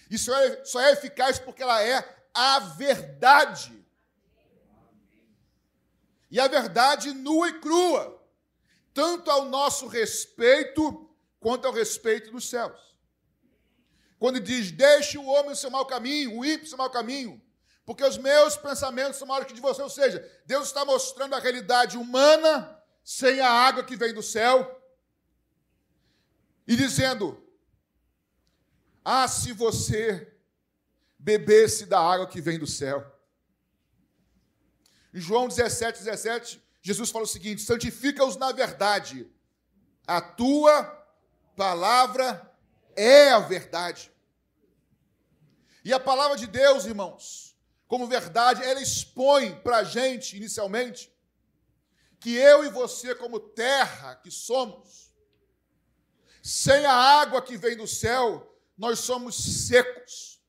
e 0.10 0.18
só 0.18 0.38
é, 0.38 0.66
só 0.66 0.82
é 0.82 0.92
eficaz 0.92 1.40
porque 1.40 1.64
ela 1.64 1.82
é 1.82 2.26
a 2.34 2.60
verdade. 2.60 3.84
E 6.30 6.40
a 6.40 6.48
verdade 6.48 7.14
nua 7.14 7.48
e 7.48 7.60
crua, 7.60 8.22
tanto 8.94 9.32
ao 9.32 9.46
nosso 9.46 9.88
respeito 9.88 11.10
quanto 11.40 11.68
ao 11.68 11.74
respeito 11.74 12.32
dos 12.32 12.50
céus. 12.50 12.80
Quando 14.20 14.40
diz, 14.40 14.72
deixe 14.72 15.18
o 15.18 15.26
homem 15.26 15.52
o 15.52 15.56
seu 15.56 15.70
mau 15.70 15.86
caminho, 15.86 16.38
o 16.38 16.46
ímpio 16.46 16.66
o 16.66 16.70
seu 16.70 16.78
mau 16.78 16.90
caminho, 16.90 17.42
porque 17.86 18.04
os 18.04 18.18
meus 18.18 18.56
pensamentos 18.58 19.18
são 19.18 19.28
maiores 19.28 19.48
que 19.48 19.54
de 19.54 19.62
você. 19.62 19.82
Ou 19.82 19.90
seja, 19.90 20.20
Deus 20.46 20.68
está 20.68 20.86
mostrando 20.86 21.36
a 21.36 21.40
realidade 21.40 21.98
humana 21.98 22.82
sem 23.04 23.40
a 23.40 23.50
água 23.50 23.84
que 23.84 23.96
vem 23.96 24.14
do 24.14 24.24
céu 24.24 24.83
e 26.68 26.76
dizendo: 26.76 27.42
Ah, 29.04 29.28
se 29.28 29.52
você 29.54 30.34
bebesse 31.24 31.86
da 31.86 32.00
água 32.00 32.28
que 32.28 32.42
vem 32.42 32.60
do 32.60 32.68
céu. 32.68 33.10
Em 35.14 35.22
João 35.22 35.48
17, 35.48 36.00
17, 36.00 36.62
Jesus 36.82 37.10
fala 37.10 37.24
o 37.24 37.28
seguinte: 37.28 37.62
santifica-os 37.62 38.36
na 38.36 38.52
verdade, 38.52 39.32
a 40.06 40.20
tua 40.20 40.84
palavra 41.56 42.52
é 42.96 43.32
a 43.32 43.40
verdade. 43.40 44.12
E 45.86 45.94
a 45.94 46.00
palavra 46.00 46.38
de 46.38 46.48
Deus, 46.48 46.86
irmãos, 46.86 47.56
como 47.88 48.08
verdade, 48.08 48.64
ela 48.64 48.82
expõe 48.82 49.56
para 49.62 49.78
a 49.78 49.84
gente, 49.84 50.36
inicialmente, 50.36 51.14
que 52.20 52.36
eu 52.36 52.66
e 52.66 52.70
você, 52.70 53.14
como 53.14 53.40
terra 53.40 54.16
que 54.16 54.32
somos, 54.32 55.13
sem 56.44 56.86
a 56.86 56.94
água 56.94 57.42
que 57.42 57.56
vem 57.56 57.78
do 57.78 57.88
céu, 57.88 58.54
nós 58.78 59.00
somos 59.00 59.34
secos, 59.66 60.42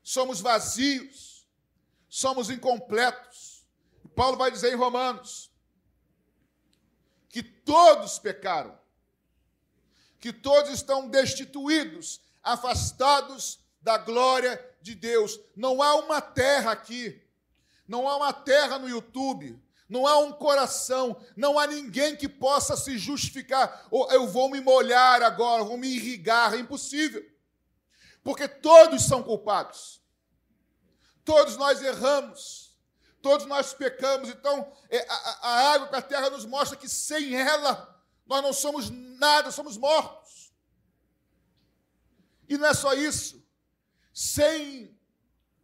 somos 0.00 0.40
vazios, 0.40 1.44
somos 2.08 2.48
incompletos. 2.48 3.66
Paulo 4.14 4.36
vai 4.36 4.52
dizer 4.52 4.72
em 4.72 4.76
Romanos 4.76 5.50
que 7.28 7.42
todos 7.42 8.20
pecaram, 8.20 8.78
que 10.20 10.32
todos 10.32 10.70
estão 10.70 11.08
destituídos, 11.08 12.20
afastados 12.40 13.58
da 13.82 13.98
glória 13.98 14.64
de 14.80 14.94
Deus. 14.94 15.40
Não 15.56 15.82
há 15.82 15.96
uma 15.96 16.20
terra 16.20 16.70
aqui, 16.70 17.20
não 17.88 18.08
há 18.08 18.16
uma 18.16 18.32
terra 18.32 18.78
no 18.78 18.88
YouTube, 18.88 19.60
não 19.88 20.06
há 20.06 20.18
um 20.18 20.32
coração, 20.32 21.20
não 21.36 21.58
há 21.58 21.66
ninguém 21.66 22.16
que 22.16 22.28
possa 22.28 22.76
se 22.76 22.98
justificar. 22.98 23.86
Ou 23.90 24.10
eu 24.12 24.26
vou 24.26 24.50
me 24.50 24.60
molhar 24.60 25.22
agora, 25.22 25.64
vou 25.64 25.78
me 25.78 25.88
irrigar, 25.88 26.54
é 26.54 26.58
impossível. 26.58 27.24
Porque 28.22 28.46
todos 28.46 29.04
são 29.04 29.22
culpados. 29.22 30.02
Todos 31.24 31.56
nós 31.56 31.82
erramos. 31.82 32.76
Todos 33.22 33.46
nós 33.46 33.72
pecamos. 33.72 34.28
Então, 34.28 34.70
é, 34.90 35.06
a, 35.08 35.38
a 35.42 35.72
água 35.72 35.98
a 35.98 36.02
terra 36.02 36.30
nos 36.30 36.44
mostra 36.44 36.76
que 36.76 36.88
sem 36.88 37.34
ela 37.34 37.96
nós 38.26 38.42
não 38.42 38.52
somos 38.52 38.90
nada, 38.90 39.50
somos 39.50 39.76
mortos. 39.76 40.52
E 42.48 42.58
não 42.58 42.66
é 42.66 42.74
só 42.74 42.92
isso 42.92 43.38
sem 44.18 44.98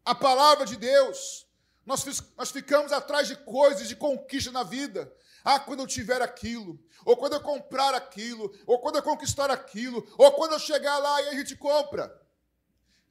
a 0.05 0.15
palavra 0.15 0.65
de 0.65 0.77
Deus, 0.77 1.44
nós, 1.87 2.05
nós 2.37 2.51
ficamos 2.51 2.93
atrás 2.93 3.29
de 3.29 3.37
coisas, 3.37 3.89
de 3.89 3.97
conquista 3.97 4.51
na 4.51 4.63
vida. 4.63 5.13
Ah, 5.45 5.61
quando 5.61 5.81
eu 5.81 5.87
tiver 5.87 6.23
aquilo, 6.23 6.83
ou 7.05 7.17
quando 7.17 7.35
eu 7.35 7.41
comprar 7.41 7.95
aquilo, 7.95 8.51
ou 8.67 8.79
quando 8.79 8.97
eu 8.97 9.03
conquistar 9.03 9.51
aquilo, 9.51 10.07
ou 10.17 10.33
quando 10.33 10.53
eu 10.53 10.59
chegar 10.59 10.97
lá 10.99 11.21
e 11.23 11.29
a 11.29 11.35
gente 11.35 11.55
compra. 11.57 12.19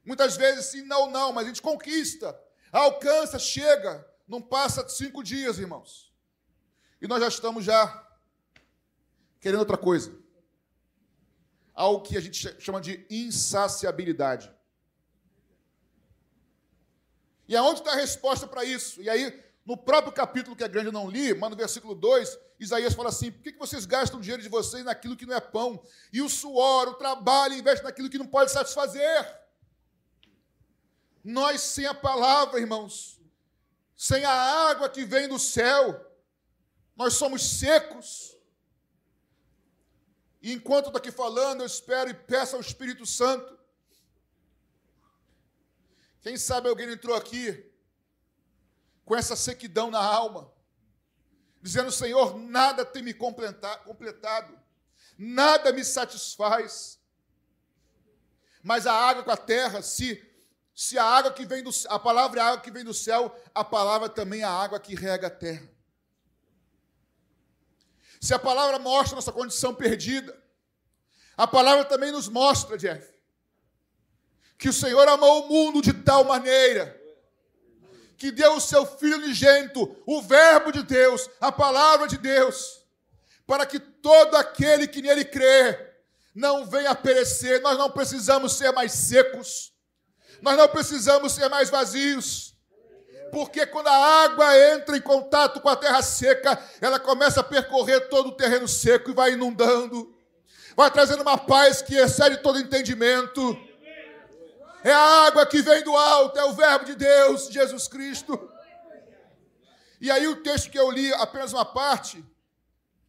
Muitas 0.04 0.36
vezes 0.36 0.66
sim, 0.66 0.82
não, 0.82 1.08
não, 1.08 1.32
mas 1.32 1.44
a 1.44 1.48
gente 1.48 1.62
conquista, 1.62 2.38
alcança, 2.72 3.38
chega, 3.38 4.04
não 4.26 4.42
passa 4.42 4.86
cinco 4.88 5.22
dias, 5.22 5.58
irmãos. 5.58 6.12
E 7.00 7.06
nós 7.06 7.20
já 7.20 7.28
estamos 7.28 7.64
já 7.64 8.04
querendo 9.38 9.60
outra 9.60 9.78
coisa. 9.78 10.18
Algo 11.72 12.02
que 12.02 12.16
a 12.16 12.20
gente 12.20 12.60
chama 12.60 12.80
de 12.80 13.06
insaciabilidade. 13.08 14.52
E 17.46 17.56
aonde 17.56 17.80
está 17.80 17.92
a 17.92 17.96
resposta 17.96 18.46
para 18.46 18.64
isso? 18.64 19.02
E 19.02 19.10
aí, 19.10 19.42
no 19.64 19.76
próprio 19.76 20.12
capítulo 20.12 20.56
que 20.56 20.64
é 20.64 20.68
grande 20.68 20.88
eu 20.88 20.92
não 20.92 21.08
li, 21.08 21.34
mas 21.34 21.50
no 21.50 21.56
versículo 21.56 21.94
2, 21.94 22.38
Isaías 22.58 22.94
fala 22.94 23.08
assim: 23.08 23.30
por 23.30 23.42
que 23.42 23.52
vocês 23.52 23.86
gastam 23.86 24.18
o 24.18 24.22
dinheiro 24.22 24.42
de 24.42 24.48
vocês 24.48 24.84
naquilo 24.84 25.16
que 25.16 25.26
não 25.26 25.34
é 25.34 25.40
pão? 25.40 25.82
E 26.12 26.22
o 26.22 26.28
suor, 26.28 26.88
o 26.88 26.94
trabalho, 26.94 27.54
investe 27.54 27.84
naquilo 27.84 28.10
que 28.10 28.18
não 28.18 28.26
pode 28.26 28.50
satisfazer. 28.50 29.40
Nós, 31.22 31.60
sem 31.60 31.86
a 31.86 31.94
palavra, 31.94 32.60
irmãos, 32.60 33.20
sem 33.96 34.24
a 34.24 34.32
água 34.32 34.88
que 34.88 35.04
vem 35.04 35.28
do 35.28 35.38
céu, 35.38 36.12
nós 36.96 37.14
somos 37.14 37.42
secos. 37.42 38.36
E 40.42 40.52
enquanto 40.52 40.86
estou 40.86 40.98
aqui 40.98 41.10
falando, 41.10 41.60
eu 41.60 41.66
espero 41.66 42.10
e 42.10 42.14
peço 42.14 42.54
ao 42.54 42.60
Espírito 42.60 43.06
Santo 43.06 43.58
quem 46.24 46.38
sabe 46.38 46.70
alguém 46.70 46.90
entrou 46.90 47.14
aqui 47.14 47.70
com 49.04 49.14
essa 49.14 49.36
sequidão 49.36 49.90
na 49.90 50.02
alma, 50.02 50.50
dizendo: 51.60 51.92
Senhor, 51.92 52.38
nada 52.38 52.82
tem 52.82 53.02
me 53.02 53.12
completado, 53.12 54.58
nada 55.18 55.70
me 55.70 55.84
satisfaz. 55.84 56.98
Mas 58.62 58.86
a 58.86 58.94
água 58.94 59.22
com 59.22 59.30
a 59.30 59.36
terra, 59.36 59.82
se 59.82 60.26
se 60.74 60.98
a 60.98 61.04
água 61.04 61.30
que 61.30 61.44
vem 61.44 61.62
do 61.62 61.70
a 61.90 61.98
palavra 61.98 62.40
é 62.40 62.42
a 62.42 62.46
água 62.46 62.60
que 62.62 62.70
vem 62.70 62.82
do 62.82 62.94
céu, 62.94 63.38
a 63.54 63.62
palavra 63.62 64.08
também 64.08 64.40
é 64.40 64.44
a 64.44 64.50
água 64.50 64.80
que 64.80 64.94
rega 64.94 65.26
a 65.26 65.30
terra. 65.30 65.70
Se 68.18 68.32
a 68.32 68.38
palavra 68.38 68.78
mostra 68.78 69.14
nossa 69.14 69.30
condição 69.30 69.74
perdida, 69.74 70.42
a 71.36 71.46
palavra 71.46 71.84
também 71.84 72.10
nos 72.10 72.28
mostra, 72.28 72.78
Jeff, 72.78 73.13
que 74.64 74.70
o 74.70 74.72
Senhor 74.72 75.06
amou 75.06 75.42
o 75.42 75.48
mundo 75.50 75.82
de 75.82 75.92
tal 75.92 76.24
maneira 76.24 76.98
que 78.16 78.30
deu 78.30 78.54
o 78.54 78.60
seu 78.62 78.86
Filho 78.86 79.18
unigênito, 79.18 79.94
o 80.06 80.22
Verbo 80.22 80.72
de 80.72 80.82
Deus, 80.82 81.28
a 81.38 81.52
palavra 81.52 82.08
de 82.08 82.16
Deus, 82.16 82.82
para 83.46 83.66
que 83.66 83.78
todo 83.78 84.34
aquele 84.36 84.88
que 84.88 85.02
nele 85.02 85.22
crê 85.22 85.78
não 86.34 86.64
venha 86.64 86.92
a 86.92 86.94
perecer. 86.94 87.60
Nós 87.60 87.76
não 87.76 87.90
precisamos 87.90 88.54
ser 88.54 88.72
mais 88.72 88.92
secos, 88.92 89.70
nós 90.40 90.56
não 90.56 90.66
precisamos 90.66 91.34
ser 91.34 91.50
mais 91.50 91.68
vazios. 91.68 92.54
Porque 93.30 93.66
quando 93.66 93.88
a 93.88 94.24
água 94.24 94.58
entra 94.72 94.96
em 94.96 95.02
contato 95.02 95.60
com 95.60 95.68
a 95.68 95.76
terra 95.76 96.00
seca, 96.00 96.58
ela 96.80 96.98
começa 96.98 97.40
a 97.40 97.44
percorrer 97.44 98.08
todo 98.08 98.28
o 98.28 98.36
terreno 98.36 98.66
seco 98.66 99.10
e 99.10 99.14
vai 99.14 99.34
inundando, 99.34 100.16
vai 100.74 100.90
trazendo 100.90 101.20
uma 101.20 101.36
paz 101.36 101.82
que 101.82 101.96
excede 101.96 102.38
todo 102.38 102.58
entendimento 102.58 103.73
É 104.84 104.92
a 104.92 105.26
água 105.26 105.46
que 105.46 105.62
vem 105.62 105.82
do 105.82 105.96
alto, 105.96 106.38
é 106.38 106.44
o 106.44 106.52
Verbo 106.52 106.84
de 106.84 106.94
Deus, 106.94 107.48
Jesus 107.48 107.88
Cristo. 107.88 108.52
E 109.98 110.10
aí 110.10 110.28
o 110.28 110.42
texto 110.42 110.70
que 110.70 110.78
eu 110.78 110.90
li, 110.90 111.10
apenas 111.14 111.54
uma 111.54 111.64
parte, 111.64 112.22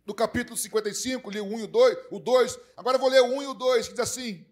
do 0.06 0.14
capítulo 0.14 0.56
55, 0.56 1.30
li 1.30 1.42
o 1.42 1.46
1 1.46 1.60
e 1.60 1.64
o 1.64 1.68
2, 1.68 1.98
o 2.12 2.20
2. 2.20 2.60
Agora 2.78 2.96
eu 2.96 3.02
vou 3.02 3.10
ler 3.10 3.22
o 3.22 3.26
1 3.26 3.44
e 3.44 3.48
o 3.48 3.54
2, 3.54 3.88
que 3.90 3.94
diz 3.94 4.00
assim: 4.00 4.48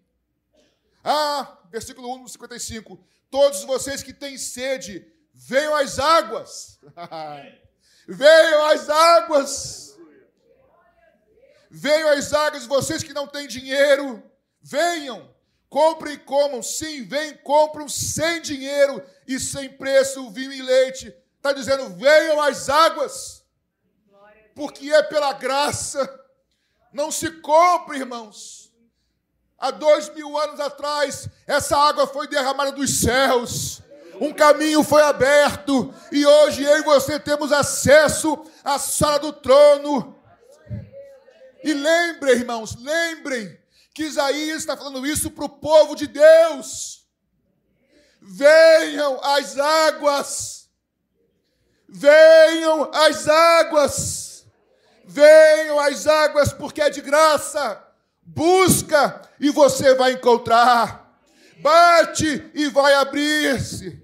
Ah, 1.02 1.58
versículo 1.70 2.14
1 2.14 2.28
55. 2.28 3.02
Todos 3.30 3.64
vocês 3.64 4.02
que 4.02 4.12
têm 4.12 4.36
sede, 4.36 5.10
venham 5.32 5.74
às 5.74 5.98
águas. 5.98 6.78
venham 8.06 8.66
às 8.66 8.90
águas. 8.90 9.98
Venham 11.70 12.10
às 12.10 12.34
águas, 12.34 12.66
vocês 12.66 13.02
que 13.02 13.14
não 13.14 13.26
têm 13.26 13.48
dinheiro, 13.48 14.22
venham. 14.60 15.33
Comprem 15.74 16.14
e 16.14 16.18
comam. 16.18 16.62
Sim, 16.62 17.02
vem, 17.02 17.36
compram 17.38 17.88
sem 17.88 18.40
dinheiro 18.40 19.04
e 19.26 19.40
sem 19.40 19.68
preço 19.68 20.30
vinho 20.30 20.52
e 20.52 20.62
leite. 20.62 21.12
Está 21.36 21.52
dizendo: 21.52 21.96
venham 21.96 22.40
às 22.40 22.68
águas 22.68 23.44
porque 24.54 24.92
é 24.92 25.02
pela 25.02 25.32
graça. 25.32 26.08
Não 26.92 27.10
se 27.10 27.28
compra, 27.40 27.96
irmãos. 27.96 28.72
Há 29.58 29.72
dois 29.72 30.08
mil 30.10 30.38
anos 30.38 30.60
atrás, 30.60 31.28
essa 31.44 31.76
água 31.76 32.06
foi 32.06 32.28
derramada 32.28 32.70
dos 32.70 33.00
céus. 33.00 33.82
Um 34.20 34.32
caminho 34.32 34.84
foi 34.84 35.02
aberto 35.02 35.92
e 36.12 36.24
hoje 36.24 36.62
eu 36.62 36.78
e 36.78 36.82
você 36.82 37.18
temos 37.18 37.50
acesso 37.50 38.46
à 38.62 38.78
sala 38.78 39.18
do 39.18 39.32
trono. 39.32 40.22
E 41.64 41.74
lembrem, 41.74 42.36
irmãos, 42.36 42.76
lembrem 42.76 43.63
que 43.94 44.02
Isaías 44.02 44.58
está 44.58 44.76
falando 44.76 45.06
isso 45.06 45.30
para 45.30 45.44
o 45.44 45.48
povo 45.48 45.94
de 45.94 46.06
Deus. 46.06 47.06
Venham 48.20 49.20
as 49.22 49.56
águas, 49.58 50.68
venham 51.88 52.90
as 52.92 53.28
águas. 53.28 54.24
Venham 55.06 55.78
às 55.78 56.06
águas, 56.06 56.52
porque 56.52 56.80
é 56.80 56.88
de 56.88 57.00
graça. 57.00 57.82
Busca 58.22 59.20
e 59.38 59.50
você 59.50 59.94
vai 59.94 60.12
encontrar. 60.12 61.20
Bate 61.58 62.50
e 62.54 62.68
vai 62.68 62.94
abrir-se. 62.94 64.02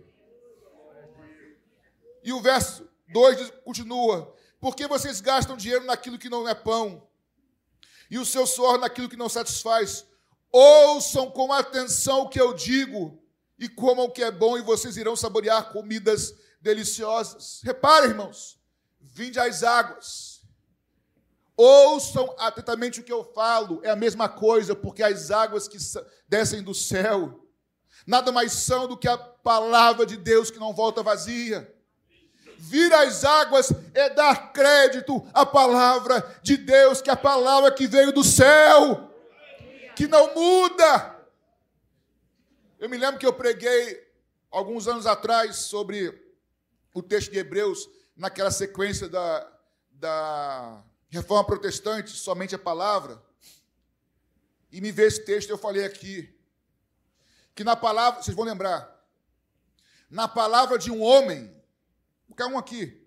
E 2.22 2.32
o 2.32 2.40
verso 2.40 2.88
2 3.08 3.50
continua: 3.64 4.34
Porque 4.60 4.86
vocês 4.86 5.20
gastam 5.20 5.56
dinheiro 5.56 5.84
naquilo 5.84 6.18
que 6.18 6.28
não 6.28 6.46
é 6.46 6.54
pão, 6.54 7.02
e 8.10 8.18
o 8.18 8.26
seu 8.26 8.46
suor 8.46 8.78
naquilo 8.78 9.08
que 9.08 9.16
não 9.16 9.28
satisfaz. 9.28 10.04
Ouçam 10.52 11.30
com 11.30 11.52
atenção 11.52 12.22
o 12.22 12.28
que 12.28 12.40
eu 12.40 12.52
digo, 12.52 13.22
e 13.58 13.68
comam 13.68 14.06
o 14.06 14.10
que 14.10 14.22
é 14.22 14.30
bom, 14.30 14.58
e 14.58 14.62
vocês 14.62 14.96
irão 14.96 15.14
saborear 15.14 15.70
comidas 15.72 16.34
deliciosas. 16.60 17.60
Reparem, 17.62 18.10
irmãos, 18.10 18.58
vinde 19.00 19.38
às 19.38 19.62
águas 19.62 20.30
Ouçam 21.62 22.34
atentamente 22.38 23.00
o 23.00 23.02
que 23.02 23.12
eu 23.12 23.22
falo, 23.22 23.82
é 23.82 23.90
a 23.90 23.96
mesma 23.96 24.30
coisa, 24.30 24.74
porque 24.74 25.02
as 25.02 25.30
águas 25.30 25.68
que 25.68 25.76
descem 26.26 26.62
do 26.62 26.72
céu 26.72 27.46
nada 28.06 28.32
mais 28.32 28.52
são 28.52 28.88
do 28.88 28.96
que 28.96 29.06
a 29.06 29.18
palavra 29.18 30.06
de 30.06 30.16
Deus 30.16 30.50
que 30.50 30.58
não 30.58 30.72
volta 30.72 31.02
vazia. 31.02 31.70
Vir 32.62 32.92
às 32.92 33.24
águas 33.24 33.72
é 33.94 34.10
dar 34.10 34.52
crédito 34.52 35.26
à 35.32 35.46
palavra 35.46 36.20
de 36.42 36.58
Deus, 36.58 37.00
que 37.00 37.08
é 37.08 37.12
a 37.14 37.16
palavra 37.16 37.72
que 37.72 37.86
veio 37.86 38.12
do 38.12 38.22
céu, 38.22 39.10
que 39.96 40.06
não 40.06 40.34
muda. 40.34 41.18
Eu 42.78 42.90
me 42.90 42.98
lembro 42.98 43.18
que 43.18 43.24
eu 43.24 43.32
preguei 43.32 44.06
alguns 44.50 44.86
anos 44.86 45.06
atrás 45.06 45.56
sobre 45.56 46.14
o 46.92 47.02
texto 47.02 47.32
de 47.32 47.38
Hebreus, 47.38 47.88
naquela 48.14 48.50
sequência 48.50 49.08
da, 49.08 49.50
da 49.92 50.84
Reforma 51.08 51.46
protestante, 51.46 52.10
somente 52.10 52.54
a 52.54 52.58
palavra. 52.58 53.22
E 54.70 54.82
me 54.82 54.92
vê 54.92 55.06
esse 55.06 55.24
texto, 55.24 55.48
eu 55.48 55.58
falei 55.58 55.84
aqui. 55.86 56.32
Que 57.54 57.64
na 57.64 57.74
palavra, 57.74 58.22
vocês 58.22 58.36
vão 58.36 58.44
lembrar. 58.44 59.02
Na 60.10 60.28
palavra 60.28 60.78
de 60.78 60.90
um 60.90 61.02
homem, 61.02 61.58
qualquer 62.34 62.52
um 62.52 62.58
aqui. 62.58 63.00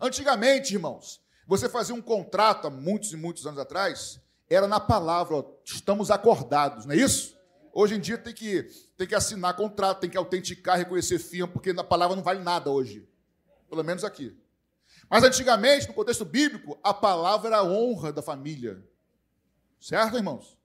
Antigamente, 0.00 0.74
irmãos, 0.74 1.20
você 1.46 1.68
fazia 1.68 1.94
um 1.94 2.02
contrato 2.02 2.66
há 2.66 2.70
muitos 2.70 3.12
e 3.12 3.16
muitos 3.16 3.46
anos 3.46 3.58
atrás, 3.58 4.20
era 4.48 4.68
na 4.68 4.78
palavra, 4.78 5.36
ó, 5.36 5.44
estamos 5.64 6.10
acordados, 6.10 6.86
não 6.86 6.94
é 6.94 6.98
isso? 6.98 7.36
Hoje 7.72 7.94
em 7.94 8.00
dia 8.00 8.16
tem 8.16 8.32
que, 8.32 8.62
tem 8.96 9.06
que 9.06 9.14
assinar 9.14 9.54
contrato, 9.54 10.00
tem 10.00 10.10
que 10.10 10.16
autenticar, 10.16 10.78
reconhecer 10.78 11.18
firma, 11.18 11.48
porque 11.48 11.72
na 11.72 11.84
palavra 11.84 12.16
não 12.16 12.22
vale 12.22 12.42
nada 12.42 12.70
hoje. 12.70 13.06
Pelo 13.68 13.84
menos 13.84 14.02
aqui. 14.02 14.36
Mas 15.10 15.22
antigamente, 15.22 15.86
no 15.86 15.94
contexto 15.94 16.24
bíblico, 16.24 16.78
a 16.82 16.94
palavra 16.94 17.48
era 17.48 17.58
a 17.58 17.64
honra 17.64 18.12
da 18.12 18.22
família. 18.22 18.82
Certo, 19.80 20.16
irmãos? 20.16 20.56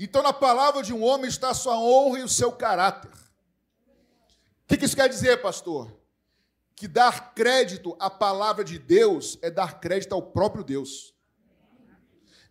Então, 0.00 0.22
na 0.22 0.32
palavra 0.32 0.82
de 0.82 0.92
um 0.92 1.02
homem 1.02 1.28
está 1.28 1.50
a 1.50 1.54
sua 1.54 1.78
honra 1.78 2.20
e 2.20 2.22
o 2.22 2.28
seu 2.28 2.52
caráter. 2.52 3.10
O 4.70 4.76
que 4.76 4.84
isso 4.84 4.96
quer 4.96 5.08
dizer, 5.08 5.40
pastor? 5.40 5.97
Que 6.78 6.86
dar 6.86 7.34
crédito 7.34 7.96
à 7.98 8.08
palavra 8.08 8.62
de 8.62 8.78
Deus 8.78 9.36
é 9.42 9.50
dar 9.50 9.80
crédito 9.80 10.14
ao 10.14 10.22
próprio 10.22 10.62
Deus. 10.62 11.12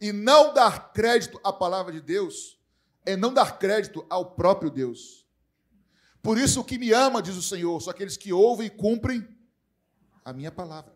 E 0.02 0.12
não 0.12 0.54
dar 0.54 0.92
crédito 0.92 1.40
à 1.46 1.54
palavra 1.54 1.94
de 1.94 2.02
Deus 2.02 2.60
é 3.06 3.16
não 3.16 3.34
dar 3.34 3.58
crédito 3.58 4.06
ao 4.10 4.32
próprio 4.32 4.70
Deus. 4.70 5.26
Por 6.22 6.38
isso, 6.38 6.60
o 6.60 6.63
que 6.66 6.78
me 6.78 6.92
ama, 6.92 7.22
diz 7.22 7.38
o 7.38 7.42
Senhor, 7.42 7.82
são 7.82 7.90
aqueles 7.90 8.18
que 8.18 8.34
ouvem 8.34 8.68
e 8.68 8.70
cumprem 8.70 9.26
a 10.26 10.34
minha 10.34 10.52
palavra. 10.52 10.94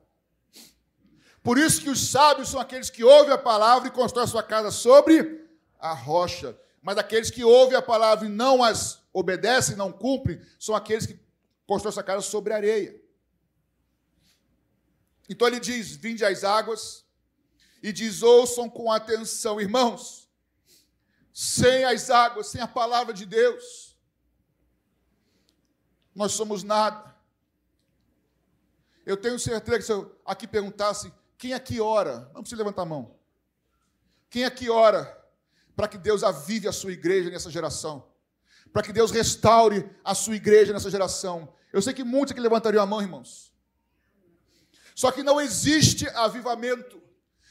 Por 1.41 1.57
isso 1.57 1.79
que 1.79 1.89
os 1.89 2.09
sábios 2.09 2.49
são 2.49 2.59
aqueles 2.59 2.89
que 2.89 3.01
ouvem 3.01 3.31
a 3.31 3.37
palavra 3.37 3.87
e 3.87 3.91
constroem 3.91 4.25
a 4.25 4.29
sua 4.29 4.43
casa 4.43 4.71
sobre 4.71 5.47
a 5.79 5.93
rocha. 5.93 6.59
Mas 6.81 6.97
aqueles 6.97 7.31
que 7.31 7.45
ouvem 7.45 7.77
a 7.77 7.81
palavra 7.81 8.25
e 8.25 8.29
não 8.29 8.61
as 8.61 9.01
obedecem, 9.13 9.77
não 9.77 9.89
cumprem, 9.89 10.41
são 10.59 10.75
aqueles 10.75 11.05
que 11.05 11.17
constroem 11.65 11.91
a 11.91 11.93
sua 11.93 12.03
casa 12.03 12.21
sobre 12.23 12.51
a 12.51 12.57
areia. 12.57 13.00
Então 15.29 15.47
ele 15.47 15.59
diz: 15.59 15.95
Vinde 15.95 16.25
às 16.25 16.43
águas, 16.43 17.05
e 17.81 17.91
diz: 17.91 18.21
Ouçam 18.21 18.69
com 18.69 18.91
atenção, 18.91 19.59
irmãos, 19.59 20.29
sem 21.33 21.83
as 21.83 22.09
águas, 22.09 22.47
sem 22.47 22.61
a 22.61 22.67
palavra 22.67 23.13
de 23.13 23.25
Deus, 23.25 23.95
nós 26.13 26.33
somos 26.33 26.63
nada. 26.63 27.15
Eu 29.05 29.17
tenho 29.17 29.39
certeza 29.39 29.77
que 29.79 29.83
se 29.83 29.91
eu 29.91 30.15
aqui 30.25 30.47
perguntasse 30.47 31.11
quem 31.37 31.53
aqui 31.53 31.81
ora? 31.81 32.29
Não 32.35 32.41
precisa 32.41 32.61
levantar 32.61 32.83
a 32.83 32.85
mão. 32.85 33.15
Quem 34.29 34.45
aqui 34.45 34.69
ora 34.69 35.19
para 35.75 35.87
que 35.87 35.97
Deus 35.97 36.23
avive 36.23 36.67
a 36.67 36.71
sua 36.71 36.91
igreja 36.91 37.31
nessa 37.31 37.49
geração? 37.49 38.07
Para 38.71 38.83
que 38.83 38.93
Deus 38.93 39.09
restaure 39.09 39.89
a 40.03 40.13
sua 40.13 40.35
igreja 40.35 40.71
nessa 40.71 40.91
geração? 40.91 41.51
Eu 41.73 41.81
sei 41.81 41.95
que 41.95 42.03
muitos 42.03 42.31
aqui 42.31 42.39
levantariam 42.39 42.83
a 42.83 42.85
mão, 42.85 43.01
irmãos. 43.01 43.50
Só 44.95 45.11
que 45.11 45.23
não 45.23 45.39
existe 45.39 46.07
avivamento, 46.09 47.01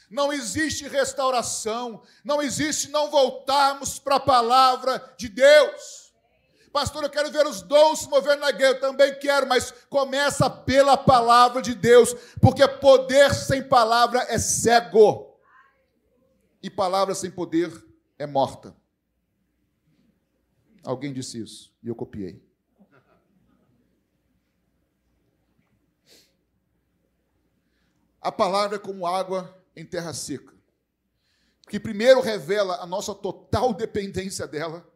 não 0.09 0.31
existe 0.31 0.87
restauração, 0.87 2.03
não 2.23 2.41
existe 2.41 2.89
não 2.89 3.09
voltarmos 3.09 3.97
para 3.97 4.15
a 4.15 4.19
palavra 4.19 5.13
de 5.17 5.29
Deus. 5.29 6.01
Pastor, 6.71 7.03
eu 7.03 7.09
quero 7.09 7.31
ver 7.31 7.45
os 7.45 7.61
dons 7.61 7.99
se 7.99 8.09
mover 8.09 8.37
na 8.37 8.49
igreja. 8.49 8.75
Eu 8.75 8.79
também 8.79 9.17
quero, 9.19 9.47
mas 9.47 9.71
começa 9.89 10.49
pela 10.49 10.95
palavra 10.97 11.61
de 11.61 11.75
Deus, 11.75 12.13
porque 12.41 12.65
poder 12.67 13.33
sem 13.33 13.67
palavra 13.67 14.25
é 14.29 14.37
cego. 14.37 15.37
E 16.63 16.69
palavra 16.69 17.13
sem 17.13 17.29
poder 17.29 17.71
é 18.17 18.25
morta. 18.25 18.75
Alguém 20.83 21.11
disse 21.11 21.41
isso 21.41 21.73
e 21.83 21.87
eu 21.87 21.95
copiei. 21.95 22.41
A 28.21 28.31
palavra 28.31 28.77
é 28.77 28.79
como 28.79 29.07
água 29.07 29.59
em 29.75 29.85
terra 29.85 30.13
seca, 30.13 30.53
que 31.67 31.79
primeiro 31.79 32.21
revela 32.21 32.75
a 32.75 32.85
nossa 32.85 33.15
total 33.15 33.73
dependência 33.73 34.47
dela 34.47 34.91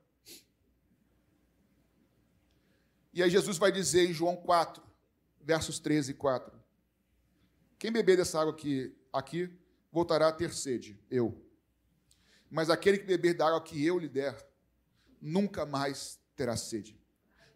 E 3.16 3.24
aí 3.24 3.30
Jesus 3.30 3.58
vai 3.58 3.72
dizer 3.72 4.10
em 4.10 4.14
João 4.14 4.36
4, 4.36 4.84
versos 5.42 5.80
13 5.80 6.12
e 6.12 6.14
4. 6.14 6.52
Quem 7.80 7.90
beber 7.90 8.18
dessa 8.18 8.42
água 8.42 8.52
aqui, 8.52 8.94
aqui 9.14 9.58
voltará 9.90 10.28
a 10.28 10.34
ter 10.34 10.54
sede, 10.54 11.00
eu. 11.10 11.42
Mas 12.52 12.70
aquele 12.70 12.98
que 12.98 13.06
beber 13.06 13.34
da 13.34 13.48
água 13.48 13.62
que 13.62 13.84
eu 13.86 13.98
lhe 13.98 14.10
der, 14.10 14.36
nunca 15.22 15.66
mais 15.66 16.20
terá 16.36 16.58
sede. 16.58 17.00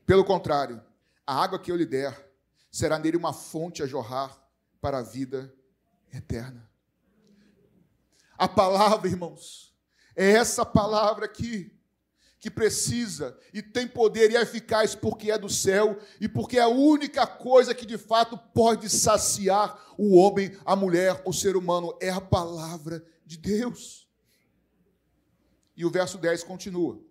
Pelo 0.05 0.23
contrário, 0.23 0.81
a 1.27 1.43
água 1.43 1.59
que 1.59 1.69
eu 1.69 1.75
lhe 1.75 1.85
der 1.85 2.31
será 2.71 2.97
nele 2.97 3.17
uma 3.17 3.33
fonte 3.33 3.83
a 3.83 3.85
jorrar 3.85 4.41
para 4.79 4.99
a 4.99 5.03
vida 5.03 5.53
eterna. 6.13 6.69
A 8.37 8.47
palavra, 8.47 9.09
irmãos, 9.09 9.75
é 10.15 10.31
essa 10.31 10.65
palavra 10.65 11.25
aqui 11.25 11.77
que 12.39 12.49
precisa 12.49 13.37
e 13.53 13.61
tem 13.61 13.85
poder 13.85 14.31
e 14.31 14.37
é 14.37 14.41
eficaz 14.41 14.95
porque 14.95 15.29
é 15.29 15.37
do 15.37 15.49
céu 15.49 15.99
e 16.21 16.29
porque 16.29 16.57
é 16.57 16.61
a 16.61 16.69
única 16.69 17.27
coisa 17.27 17.75
que 17.75 17.85
de 17.85 17.97
fato 17.97 18.37
pode 18.37 18.89
saciar 18.89 19.93
o 19.97 20.15
homem, 20.15 20.57
a 20.65 20.75
mulher, 20.75 21.21
o 21.25 21.33
ser 21.33 21.57
humano 21.57 21.97
é 21.99 22.09
a 22.09 22.21
palavra 22.21 23.05
de 23.25 23.37
Deus. 23.37 24.09
E 25.75 25.85
o 25.85 25.89
verso 25.89 26.17
10 26.17 26.43
continua. 26.43 27.01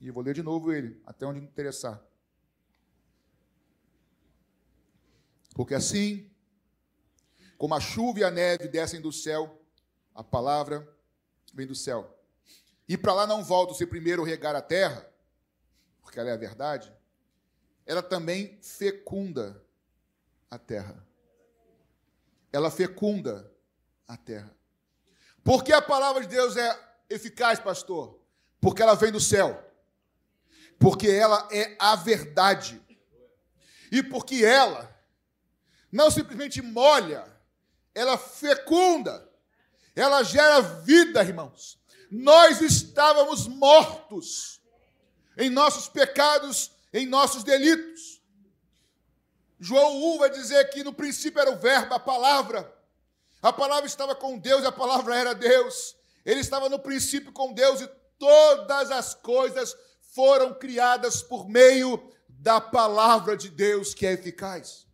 E 0.00 0.08
eu 0.08 0.14
vou 0.14 0.22
ler 0.22 0.34
de 0.34 0.42
novo 0.42 0.70
ele, 0.70 1.00
até 1.06 1.26
onde 1.26 1.40
me 1.40 1.46
interessar. 1.46 2.02
Porque 5.54 5.74
assim, 5.74 6.30
como 7.56 7.74
a 7.74 7.80
chuva 7.80 8.20
e 8.20 8.24
a 8.24 8.30
neve 8.30 8.68
descem 8.68 9.00
do 9.00 9.12
céu, 9.12 9.60
a 10.14 10.22
palavra 10.22 10.86
vem 11.52 11.66
do 11.66 11.74
céu. 11.74 12.18
E 12.88 12.96
para 12.96 13.12
lá 13.14 13.26
não 13.26 13.42
volta 13.42 13.74
se 13.74 13.86
primeiro 13.86 14.22
regar 14.22 14.54
a 14.54 14.62
terra, 14.62 15.08
porque 16.02 16.20
ela 16.20 16.30
é 16.30 16.32
a 16.32 16.36
verdade, 16.36 16.92
ela 17.84 18.02
também 18.02 18.58
fecunda 18.62 19.62
a 20.50 20.58
terra. 20.58 21.04
Ela 22.52 22.70
fecunda 22.70 23.50
a 24.06 24.16
terra. 24.16 24.54
Porque 25.42 25.72
a 25.72 25.82
palavra 25.82 26.22
de 26.22 26.28
Deus 26.28 26.56
é 26.56 26.78
eficaz, 27.08 27.60
pastor? 27.60 28.20
Porque 28.60 28.82
ela 28.82 28.94
vem 28.94 29.12
do 29.12 29.20
céu. 29.20 29.62
Porque 30.78 31.08
ela 31.08 31.48
é 31.52 31.76
a 31.78 31.94
verdade. 31.94 32.82
E 33.90 34.02
porque 34.02 34.44
ela 34.44 34.92
não 35.90 36.10
simplesmente 36.10 36.60
molha, 36.60 37.24
ela 37.96 38.18
fecunda, 38.18 39.26
ela 39.96 40.22
gera 40.22 40.60
vida, 40.60 41.22
irmãos. 41.22 41.78
Nós 42.10 42.60
estávamos 42.60 43.48
mortos 43.48 44.60
em 45.38 45.48
nossos 45.48 45.88
pecados, 45.88 46.70
em 46.92 47.06
nossos 47.06 47.42
delitos. 47.42 48.20
João 49.58 49.96
1 50.14 50.18
vai 50.18 50.30
dizer 50.30 50.68
que 50.68 50.84
no 50.84 50.92
princípio 50.92 51.40
era 51.40 51.50
o 51.50 51.56
verbo, 51.56 51.94
a 51.94 51.98
palavra. 51.98 52.70
A 53.40 53.50
palavra 53.50 53.86
estava 53.86 54.14
com 54.14 54.38
Deus 54.38 54.64
a 54.64 54.70
palavra 54.70 55.16
era 55.16 55.34
Deus. 55.34 55.96
Ele 56.22 56.40
estava 56.40 56.68
no 56.68 56.78
princípio 56.78 57.32
com 57.32 57.54
Deus 57.54 57.80
e 57.80 57.88
todas 58.18 58.90
as 58.90 59.14
coisas 59.14 59.74
foram 60.14 60.52
criadas 60.52 61.22
por 61.22 61.48
meio 61.48 62.12
da 62.28 62.60
palavra 62.60 63.38
de 63.38 63.48
Deus 63.48 63.94
que 63.94 64.06
é 64.06 64.12
eficaz. 64.12 64.85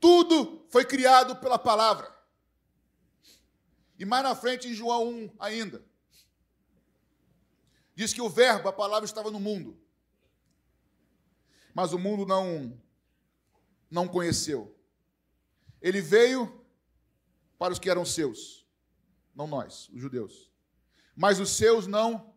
Tudo 0.00 0.66
foi 0.70 0.84
criado 0.84 1.36
pela 1.36 1.58
palavra. 1.58 2.10
E 3.98 4.04
mais 4.06 4.24
na 4.24 4.34
frente, 4.34 4.66
em 4.66 4.74
João 4.74 5.06
1 5.08 5.30
ainda, 5.38 5.84
diz 7.94 8.14
que 8.14 8.22
o 8.22 8.30
Verbo, 8.30 8.66
a 8.66 8.72
palavra, 8.72 9.04
estava 9.04 9.30
no 9.30 9.38
mundo. 9.38 9.78
Mas 11.74 11.92
o 11.92 11.98
mundo 11.98 12.24
não, 12.24 12.80
não 13.90 14.08
conheceu. 14.08 14.74
Ele 15.82 16.00
veio 16.00 16.64
para 17.58 17.74
os 17.74 17.78
que 17.78 17.90
eram 17.90 18.06
seus, 18.06 18.66
não 19.34 19.46
nós, 19.46 19.90
os 19.90 20.00
judeus. 20.00 20.50
Mas 21.14 21.38
os 21.38 21.50
seus 21.50 21.86
não 21.86 22.34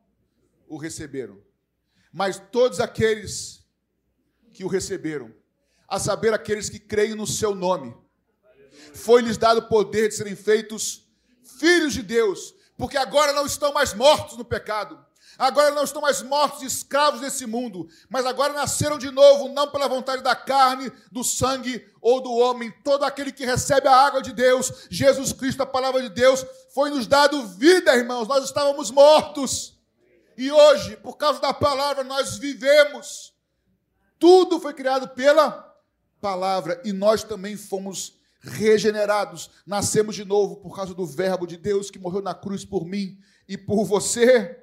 o 0.68 0.76
receberam. 0.76 1.42
Mas 2.12 2.38
todos 2.52 2.82
aqueles 2.82 3.66
que 4.52 4.66
o 4.66 4.68
receberam, 4.68 5.34
a 5.94 6.00
saber, 6.00 6.34
aqueles 6.34 6.72
que 6.72 6.80
creem 6.80 7.14
no 7.14 7.28
seu 7.28 7.54
nome, 7.54 7.96
foi-lhes 8.96 9.38
dado 9.38 9.68
poder 9.68 10.10
de 10.10 10.16
serem 10.16 10.36
feitos 10.36 11.08
filhos 11.60 11.94
de 11.94 12.02
Deus, 12.02 12.56
porque 12.76 12.98
agora 12.98 13.32
não 13.32 13.46
estão 13.46 13.72
mais 13.72 13.94
mortos 13.94 14.36
no 14.36 14.44
pecado, 14.44 15.00
agora 15.38 15.70
não 15.70 15.84
estão 15.84 16.02
mais 16.02 16.24
mortos 16.24 16.64
escravos 16.64 17.22
desse 17.22 17.46
mundo, 17.46 17.88
mas 18.10 18.26
agora 18.26 18.54
nasceram 18.54 18.98
de 18.98 19.12
novo, 19.12 19.50
não 19.50 19.70
pela 19.70 19.88
vontade 19.88 20.24
da 20.24 20.36
carne, 20.36 20.92
do 21.12 21.24
sangue 21.24 21.88
ou 22.02 22.20
do 22.20 22.32
homem. 22.32 22.74
Todo 22.84 23.04
aquele 23.04 23.32
que 23.32 23.46
recebe 23.46 23.88
a 23.88 23.96
água 23.96 24.20
de 24.20 24.34
Deus, 24.34 24.88
Jesus 24.90 25.32
Cristo, 25.32 25.62
a 25.62 25.68
palavra 25.68 26.02
de 26.02 26.10
Deus, 26.10 26.44
foi 26.74 26.90
nos 26.90 27.06
dado 27.06 27.46
vida, 27.50 27.96
irmãos. 27.96 28.28
Nós 28.28 28.44
estávamos 28.46 28.90
mortos. 28.90 29.80
E 30.36 30.52
hoje, 30.52 30.98
por 30.98 31.18
causa 31.18 31.40
da 31.40 31.54
palavra, 31.54 32.04
nós 32.04 32.40
vivemos. 32.40 33.32
Tudo 34.18 34.60
foi 34.60 34.74
criado 34.74 35.10
pela 35.10 35.72
palavra 36.24 36.82
e 36.86 36.94
nós 36.94 37.22
também 37.22 37.58
fomos 37.58 38.18
regenerados, 38.40 39.52
nascemos 39.66 40.16
de 40.16 40.24
novo 40.24 40.56
por 40.56 40.74
causa 40.74 40.94
do 40.94 41.06
Verbo 41.06 41.46
de 41.46 41.58
Deus 41.58 41.92
que 41.92 42.00
morreu 42.00 42.22
na 42.22 42.34
cruz 42.34 42.64
por 42.64 42.86
mim 42.86 43.22
e 43.46 43.58
por 43.58 43.84
você. 43.84 44.58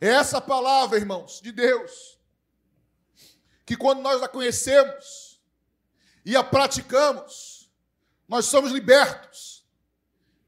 É 0.00 0.08
essa 0.10 0.40
palavra, 0.40 0.96
irmãos, 0.96 1.40
de 1.40 1.50
Deus, 1.50 2.20
que 3.64 3.76
quando 3.76 4.00
nós 4.00 4.22
a 4.22 4.28
conhecemos 4.28 5.42
e 6.24 6.36
a 6.36 6.44
praticamos, 6.44 7.68
nós 8.28 8.44
somos 8.44 8.70
libertos 8.70 9.66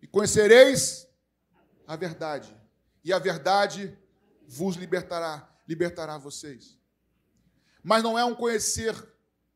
e 0.01 0.07
conhecereis 0.07 1.09
a 1.85 1.97
verdade, 1.97 2.57
e 3.03 3.13
a 3.13 3.19
verdade 3.19 3.99
vos 4.47 4.77
libertará, 4.77 5.49
libertará 5.67 6.17
vocês. 6.17 6.78
Mas 7.89 8.03
não 8.03 8.19
é 8.19 8.23
um 8.23 8.35
conhecer 8.35 8.95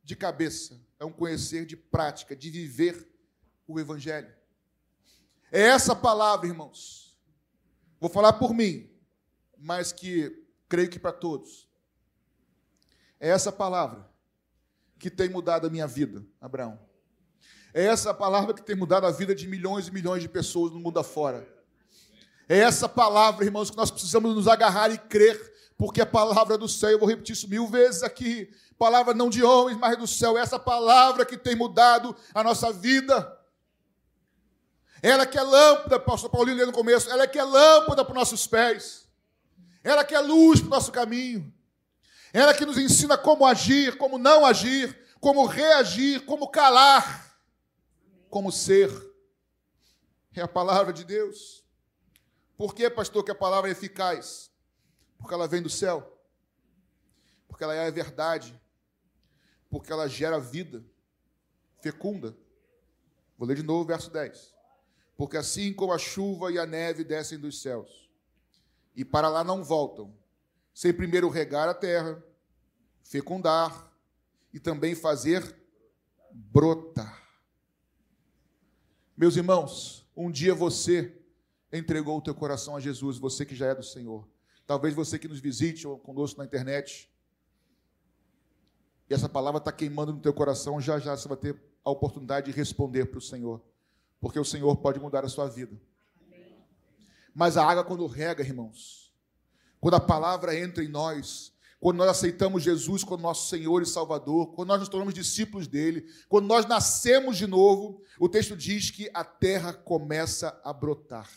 de 0.02 0.16
cabeça, 0.16 0.80
é 0.98 1.04
um 1.04 1.12
conhecer 1.12 1.66
de 1.66 1.76
prática, 1.76 2.34
de 2.34 2.48
viver 2.48 3.06
o 3.68 3.78
Evangelho. 3.78 4.32
É 5.52 5.60
essa 5.60 5.94
palavra, 5.94 6.46
irmãos. 6.46 7.14
Vou 8.00 8.08
falar 8.08 8.32
por 8.32 8.54
mim, 8.54 8.90
mas 9.58 9.92
que 9.92 10.46
creio 10.66 10.88
que 10.88 10.98
para 10.98 11.12
todos. 11.12 11.68
É 13.20 13.28
essa 13.28 13.52
palavra 13.52 14.10
que 14.98 15.10
tem 15.10 15.28
mudado 15.28 15.66
a 15.66 15.70
minha 15.70 15.86
vida, 15.86 16.24
Abraão. 16.40 16.80
É 17.74 17.84
essa 17.84 18.14
palavra 18.14 18.54
que 18.54 18.62
tem 18.62 18.74
mudado 18.74 19.06
a 19.06 19.10
vida 19.10 19.34
de 19.34 19.46
milhões 19.46 19.88
e 19.88 19.92
milhões 19.92 20.22
de 20.22 20.28
pessoas 20.30 20.72
no 20.72 20.80
mundo 20.80 20.98
afora. 20.98 21.46
É 22.48 22.60
essa 22.60 22.88
palavra, 22.88 23.44
irmãos, 23.44 23.70
que 23.70 23.76
nós 23.76 23.90
precisamos 23.90 24.34
nos 24.34 24.48
agarrar 24.48 24.90
e 24.90 24.96
crer, 24.96 25.38
porque 25.82 26.00
a 26.00 26.06
palavra 26.06 26.56
do 26.56 26.68
céu, 26.68 26.90
eu 26.90 26.98
vou 27.00 27.08
repetir 27.08 27.32
isso 27.32 27.48
mil 27.48 27.66
vezes 27.66 28.04
aqui, 28.04 28.48
palavra 28.78 29.12
não 29.12 29.28
de 29.28 29.42
homens, 29.42 29.76
mas 29.76 29.98
do 29.98 30.06
céu, 30.06 30.38
essa 30.38 30.56
palavra 30.56 31.26
que 31.26 31.36
tem 31.36 31.56
mudado 31.56 32.14
a 32.32 32.44
nossa 32.44 32.72
vida. 32.72 33.36
Ela 35.02 35.26
que 35.26 35.36
é 35.36 35.42
lâmpada, 35.42 35.98
pastor 35.98 36.30
Paulinho 36.30 36.56
leu 36.56 36.68
no 36.68 36.72
começo, 36.72 37.10
ela 37.10 37.26
que 37.26 37.36
é 37.36 37.42
lâmpada 37.42 38.04
para 38.04 38.12
os 38.12 38.16
nossos 38.16 38.46
pés. 38.46 39.08
Ela 39.82 40.04
que 40.04 40.14
é 40.14 40.20
luz 40.20 40.60
para 40.60 40.68
o 40.68 40.70
nosso 40.70 40.92
caminho. 40.92 41.52
Ela 42.32 42.54
que 42.54 42.64
nos 42.64 42.78
ensina 42.78 43.18
como 43.18 43.44
agir, 43.44 43.98
como 43.98 44.18
não 44.18 44.46
agir, 44.46 44.96
como 45.18 45.44
reagir, 45.46 46.24
como 46.26 46.46
calar, 46.46 47.36
como 48.30 48.52
ser. 48.52 48.88
É 50.32 50.42
a 50.42 50.46
palavra 50.46 50.92
de 50.92 51.02
Deus. 51.02 51.64
Por 52.56 52.72
que, 52.72 52.88
pastor, 52.88 53.24
que 53.24 53.32
a 53.32 53.34
palavra 53.34 53.68
é 53.68 53.72
eficaz? 53.72 54.51
Porque 55.22 55.32
ela 55.32 55.48
vem 55.48 55.62
do 55.62 55.70
céu. 55.70 56.20
Porque 57.48 57.64
ela 57.64 57.74
é 57.74 57.86
a 57.86 57.90
verdade 57.90 58.60
porque 59.72 59.90
ela 59.90 60.06
gera 60.06 60.38
vida, 60.38 60.84
fecunda. 61.80 62.36
Vou 63.38 63.48
ler 63.48 63.56
de 63.56 63.62
novo 63.62 63.84
o 63.84 63.86
verso 63.86 64.10
10. 64.10 64.54
Porque 65.16 65.38
assim 65.38 65.72
como 65.72 65.94
a 65.94 65.98
chuva 65.98 66.52
e 66.52 66.58
a 66.58 66.66
neve 66.66 67.02
descem 67.02 67.38
dos 67.38 67.62
céus, 67.62 68.10
e 68.94 69.02
para 69.02 69.30
lá 69.30 69.42
não 69.42 69.64
voltam, 69.64 70.14
sem 70.74 70.92
primeiro 70.92 71.30
regar 71.30 71.70
a 71.70 71.74
terra, 71.74 72.22
fecundar 73.02 73.90
e 74.52 74.60
também 74.60 74.94
fazer 74.94 75.56
brotar. 76.30 77.26
Meus 79.16 79.36
irmãos, 79.36 80.06
um 80.14 80.30
dia 80.30 80.54
você 80.54 81.18
entregou 81.72 82.18
o 82.18 82.22
teu 82.22 82.34
coração 82.34 82.76
a 82.76 82.80
Jesus, 82.80 83.16
você 83.16 83.46
que 83.46 83.56
já 83.56 83.68
é 83.68 83.74
do 83.74 83.82
Senhor. 83.82 84.28
Talvez 84.66 84.94
você 84.94 85.18
que 85.18 85.28
nos 85.28 85.40
visite 85.40 85.86
ou 85.86 85.98
conosco 85.98 86.38
na 86.38 86.44
internet, 86.44 87.10
e 89.08 89.14
essa 89.14 89.28
palavra 89.28 89.58
está 89.58 89.70
queimando 89.70 90.12
no 90.12 90.20
teu 90.20 90.32
coração, 90.32 90.80
já 90.80 90.98
já 90.98 91.16
você 91.16 91.28
vai 91.28 91.36
ter 91.36 91.60
a 91.84 91.90
oportunidade 91.90 92.50
de 92.50 92.56
responder 92.56 93.06
para 93.06 93.18
o 93.18 93.22
Senhor, 93.22 93.62
porque 94.20 94.38
o 94.38 94.44
Senhor 94.44 94.74
pode 94.76 94.98
mudar 94.98 95.24
a 95.24 95.28
sua 95.28 95.48
vida. 95.48 95.78
Mas 97.34 97.56
a 97.56 97.64
água, 97.66 97.84
quando 97.84 98.06
rega, 98.06 98.42
irmãos, 98.42 99.12
quando 99.80 99.94
a 99.94 100.00
palavra 100.00 100.58
entra 100.58 100.84
em 100.84 100.88
nós, 100.88 101.52
quando 101.80 101.96
nós 101.96 102.08
aceitamos 102.08 102.62
Jesus 102.62 103.02
como 103.02 103.20
nosso 103.20 103.48
Senhor 103.48 103.82
e 103.82 103.86
Salvador, 103.86 104.54
quando 104.54 104.68
nós 104.68 104.78
nos 104.78 104.88
tornamos 104.88 105.12
discípulos 105.12 105.66
dele, 105.66 106.06
quando 106.28 106.46
nós 106.46 106.64
nascemos 106.64 107.36
de 107.36 107.46
novo, 107.46 108.00
o 108.20 108.28
texto 108.28 108.56
diz 108.56 108.90
que 108.90 109.10
a 109.12 109.24
terra 109.24 109.72
começa 109.72 110.60
a 110.62 110.72
brotar. 110.72 111.28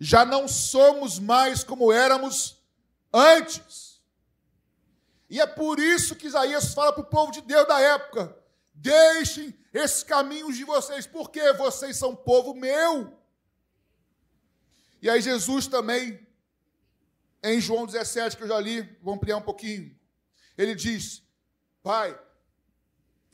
Já 0.00 0.24
não 0.24 0.48
somos 0.48 1.18
mais 1.18 1.62
como 1.62 1.92
éramos 1.92 2.58
antes. 3.12 4.00
E 5.28 5.38
é 5.38 5.46
por 5.46 5.78
isso 5.78 6.16
que 6.16 6.26
Isaías 6.26 6.72
fala 6.72 6.90
para 6.90 7.02
o 7.02 7.06
povo 7.06 7.30
de 7.30 7.42
Deus 7.42 7.68
da 7.68 7.78
época: 7.78 8.34
deixem 8.72 9.54
esses 9.74 10.02
caminhos 10.02 10.56
de 10.56 10.64
vocês, 10.64 11.06
porque 11.06 11.52
vocês 11.52 11.98
são 11.98 12.16
povo 12.16 12.54
meu. 12.54 13.14
E 15.02 15.08
aí 15.08 15.20
Jesus 15.20 15.66
também, 15.66 16.26
em 17.42 17.60
João 17.60 17.84
17, 17.84 18.38
que 18.38 18.42
eu 18.42 18.48
já 18.48 18.58
li, 18.58 18.82
vou 19.02 19.14
ampliar 19.14 19.36
um 19.36 19.42
pouquinho, 19.42 19.94
ele 20.56 20.74
diz, 20.74 21.22
Pai, 21.82 22.18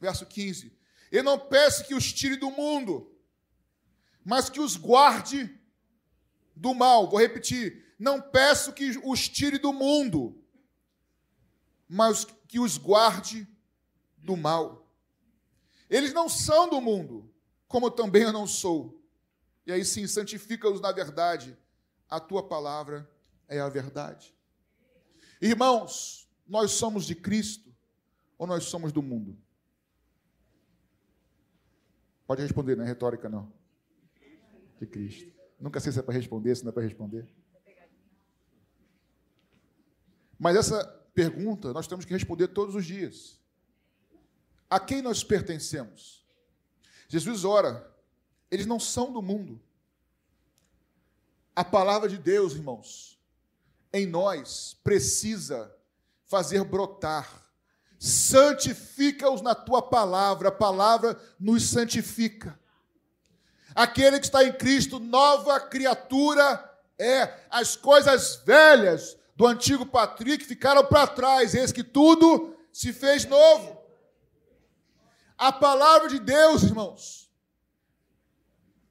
verso 0.01 0.27
15, 0.27 0.77
eu 1.11 1.23
não 1.23 1.39
peço 1.39 1.85
que 1.85 1.95
os 1.95 2.13
tire 2.13 2.37
do 2.37 2.51
mundo, 2.51 3.13
mas 4.25 4.51
que 4.51 4.61
os 4.61 4.77
guarde 4.77 5.59
do 6.57 6.75
mal. 6.75 7.09
Vou 7.09 7.21
repetir, 7.21 7.95
não 7.99 8.21
peço 8.21 8.73
que 8.73 8.99
os 9.05 9.29
tire 9.29 9.59
do 9.59 9.73
mundo, 9.73 10.42
mas 11.87 12.25
que 12.49 12.59
os 12.59 12.79
guarde 12.79 13.47
do 14.16 14.37
mal. 14.37 14.90
Eles 15.88 16.12
não 16.12 16.29
são 16.29 16.69
do 16.69 16.81
mundo, 16.81 17.33
como 17.69 17.90
também 17.90 18.23
eu 18.23 18.33
não 18.33 18.47
sou. 18.47 19.01
E 19.66 19.73
aí 19.73 19.85
sim, 19.85 20.07
santifica-os 20.07 20.81
na 20.81 20.90
verdade. 20.90 21.57
A 22.09 22.19
tua 22.19 22.42
palavra 22.42 23.09
é 23.49 23.61
a 23.61 23.69
verdade. 23.69 24.35
Irmãos, 25.40 26.29
nós 26.47 26.73
somos 26.73 27.05
de 27.05 27.14
Cristo 27.14 27.75
ou 28.38 28.47
nós 28.47 28.64
somos 28.64 28.92
do 28.92 29.03
mundo? 29.03 29.37
Pode 32.27 32.42
responder, 32.42 32.77
não 32.77 32.85
é 32.85 32.87
retórica, 32.87 33.29
não. 33.29 33.53
De 34.81 34.87
Cristo. 34.87 35.36
Nunca 35.59 35.81
sei 35.81 35.92
se 35.92 35.99
é 35.99 36.03
para 36.03 36.14
responder, 36.14 36.55
se 36.55 36.64
não 36.64 36.71
é 36.71 36.73
para 36.73 36.83
responder. 36.83 37.27
Mas 40.38 40.57
essa 40.57 40.85
pergunta 41.14 41.73
nós 41.73 41.87
temos 41.87 42.05
que 42.05 42.12
responder 42.12 42.49
todos 42.49 42.75
os 42.75 42.85
dias. 42.85 43.40
A 44.69 44.79
quem 44.79 45.01
nós 45.01 45.25
pertencemos? 45.25 46.27
Jesus 47.09 47.45
ora, 47.45 47.95
eles 48.51 48.66
não 48.66 48.79
são 48.79 49.12
do 49.12 49.23
mundo. 49.23 49.61
A 51.55 51.64
palavra 51.64 52.09
de 52.09 52.19
Deus, 52.19 52.53
irmãos, 52.55 53.19
em 53.92 54.07
nós 54.07 54.79
precisa 54.85 55.75
fazer 56.27 56.62
brotar. 56.64 57.45
Santifica-os 57.99 59.40
na 59.40 59.55
tua 59.55 59.81
palavra, 59.81 60.49
a 60.49 60.53
palavra 60.53 61.19
nos 61.40 61.62
santifica. 61.71 62.59
Aquele 63.77 64.19
que 64.19 64.25
está 64.25 64.43
em 64.43 64.55
Cristo, 64.55 64.99
nova 64.99 65.61
criatura 65.61 66.65
é. 66.99 67.31
As 67.51 67.77
coisas 67.77 68.37
velhas 68.37 69.19
do 69.37 69.47
antigo 69.47 69.85
Patrick 69.85 70.47
ficaram 70.47 70.83
para 70.87 71.07
trás, 71.07 71.55
eis 71.55 71.73
que 71.73 71.85
tudo 71.85 72.57
se 72.73 72.91
fez 72.91 73.27
novo. 73.27 73.79
A 75.37 75.53
palavra 75.53 76.09
de 76.09 76.19
Deus, 76.19 76.62
irmãos, 76.62 77.31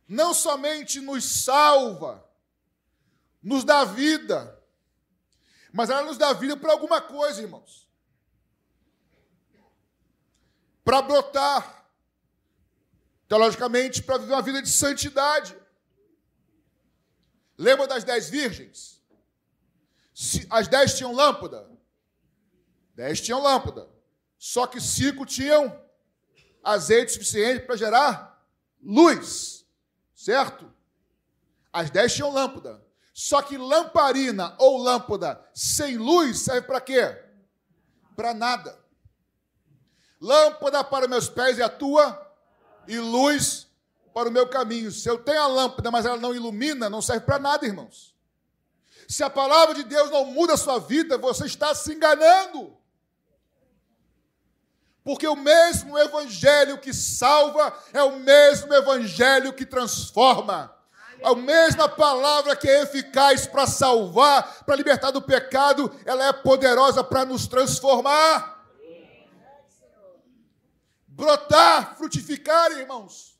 não 0.07 0.35
somente 0.35 1.01
nos 1.01 1.43
salva, 1.43 2.23
nos 3.41 3.63
dá 3.63 3.83
vida, 3.85 4.61
mas 5.73 5.89
ela 5.89 6.03
nos 6.03 6.19
dá 6.19 6.31
vida 6.31 6.55
por 6.55 6.69
alguma 6.69 7.01
coisa, 7.01 7.41
irmãos. 7.41 7.89
Para 10.83 11.01
brotar, 11.01 11.84
teologicamente, 13.27 14.03
para 14.03 14.17
viver 14.17 14.33
uma 14.33 14.41
vida 14.41 14.61
de 14.61 14.69
santidade. 14.69 15.57
Lembra 17.57 17.87
das 17.87 18.03
dez 18.03 18.29
virgens? 18.29 19.01
As 20.49 20.67
dez 20.67 20.95
tinham 20.95 21.13
lâmpada? 21.13 21.69
Dez 22.93 23.19
tinham 23.19 23.41
lâmpada. 23.41 23.89
Só 24.37 24.67
que 24.67 24.79
cinco 24.79 25.25
tinham 25.25 25.83
azeite 26.63 27.13
suficiente 27.13 27.65
para 27.65 27.75
gerar 27.75 28.47
luz, 28.81 29.65
certo? 30.15 30.71
As 31.71 31.89
dez 31.89 32.13
tinham 32.13 32.31
lâmpada. 32.31 32.83
Só 33.13 33.41
que 33.41 33.57
lamparina 33.57 34.55
ou 34.59 34.77
lâmpada 34.77 35.43
sem 35.53 35.97
luz 35.97 36.39
serve 36.39 36.67
para 36.67 36.81
quê? 36.81 37.23
Para 38.15 38.33
nada. 38.33 38.77
Lâmpada 40.19 40.83
para 40.83 41.07
meus 41.07 41.29
pés 41.29 41.59
é 41.59 41.63
a 41.63 41.69
tua 41.69 42.24
e 42.87 42.97
luz 42.99 43.67
para 44.13 44.29
o 44.29 44.31
meu 44.31 44.47
caminho. 44.47 44.91
Se 44.91 45.09
eu 45.09 45.17
tenho 45.17 45.41
a 45.41 45.47
lâmpada, 45.47 45.91
mas 45.91 46.05
ela 46.05 46.17
não 46.17 46.33
ilumina, 46.33 46.89
não 46.89 47.01
serve 47.01 47.25
para 47.25 47.39
nada, 47.39 47.65
irmãos. 47.65 48.15
Se 49.07 49.23
a 49.23 49.29
palavra 49.29 49.75
de 49.75 49.83
Deus 49.83 50.09
não 50.09 50.25
muda 50.25 50.53
a 50.53 50.57
sua 50.57 50.79
vida, 50.79 51.17
você 51.17 51.45
está 51.45 51.75
se 51.75 51.93
enganando. 51.93 52.75
Porque 55.03 55.27
o 55.27 55.35
mesmo 55.35 55.97
evangelho 55.99 56.79
que 56.79 56.91
salva 56.91 57.77
é 57.93 58.01
o 58.01 58.17
mesmo 58.17 58.73
evangelho 58.73 59.53
que 59.53 59.65
transforma. 59.65 60.73
A 61.23 61.35
mesma 61.35 61.87
palavra 61.87 62.55
que 62.55 62.67
é 62.67 62.81
eficaz 62.81 63.45
para 63.45 63.67
salvar, 63.67 64.63
para 64.65 64.75
libertar 64.75 65.11
do 65.11 65.21
pecado, 65.21 65.93
ela 66.05 66.25
é 66.25 66.33
poderosa 66.33 67.03
para 67.03 67.23
nos 67.23 67.47
transformar. 67.47 68.54
Brotar, 71.15 71.95
frutificar, 71.95 72.73
irmãos. 72.73 73.39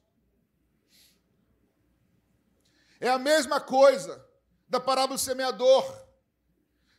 É 3.02 3.10
a 3.10 3.20
mesma 3.20 3.60
coisa 3.60 4.26
da 4.70 4.80
parábola 4.80 5.18
do 5.18 5.22
semeador. 5.22 5.84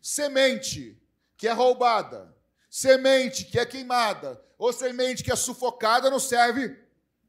Semente 0.02 1.02
que 1.34 1.48
é 1.48 1.52
roubada, 1.52 2.36
semente 2.68 3.46
que 3.46 3.58
é 3.58 3.64
queimada, 3.64 4.44
ou 4.58 4.70
semente 4.70 5.24
que 5.24 5.32
é 5.32 5.36
sufocada 5.36 6.10
não 6.10 6.20
serve 6.20 6.78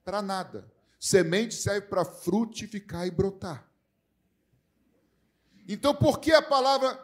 para 0.03 0.21
nada. 0.21 0.69
Semente 0.99 1.55
serve 1.55 1.88
para 1.88 2.03
frutificar 2.03 3.07
e 3.07 3.12
brotar. 3.12 3.65
Então, 5.65 5.95
por 5.95 6.19
que 6.19 6.33
a 6.33 6.41
palavra 6.41 6.99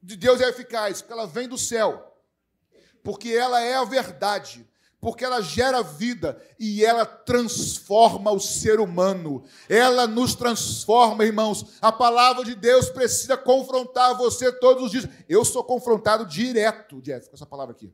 de 0.00 0.14
Deus 0.16 0.40
é 0.40 0.48
eficaz? 0.48 1.02
Porque 1.02 1.12
ela 1.14 1.26
vem 1.26 1.48
do 1.48 1.58
céu. 1.58 2.16
Porque 3.02 3.30
ela 3.30 3.60
é 3.60 3.74
a 3.74 3.84
verdade. 3.84 4.68
Porque 5.00 5.24
ela 5.24 5.40
gera 5.40 5.80
vida 5.80 6.42
e 6.58 6.84
ela 6.84 7.06
transforma 7.06 8.32
o 8.32 8.40
ser 8.40 8.80
humano. 8.80 9.44
Ela 9.68 10.08
nos 10.08 10.34
transforma, 10.34 11.24
irmãos. 11.24 11.76
A 11.80 11.92
palavra 11.92 12.44
de 12.44 12.56
Deus 12.56 12.90
precisa 12.90 13.36
confrontar 13.36 14.16
você 14.16 14.50
todos 14.50 14.84
os 14.84 14.90
dias. 14.90 15.08
Eu 15.28 15.44
sou 15.44 15.62
confrontado 15.62 16.26
direto, 16.26 17.00
Jeff, 17.00 17.28
com 17.28 17.36
essa 17.36 17.46
palavra 17.46 17.74
aqui. 17.74 17.92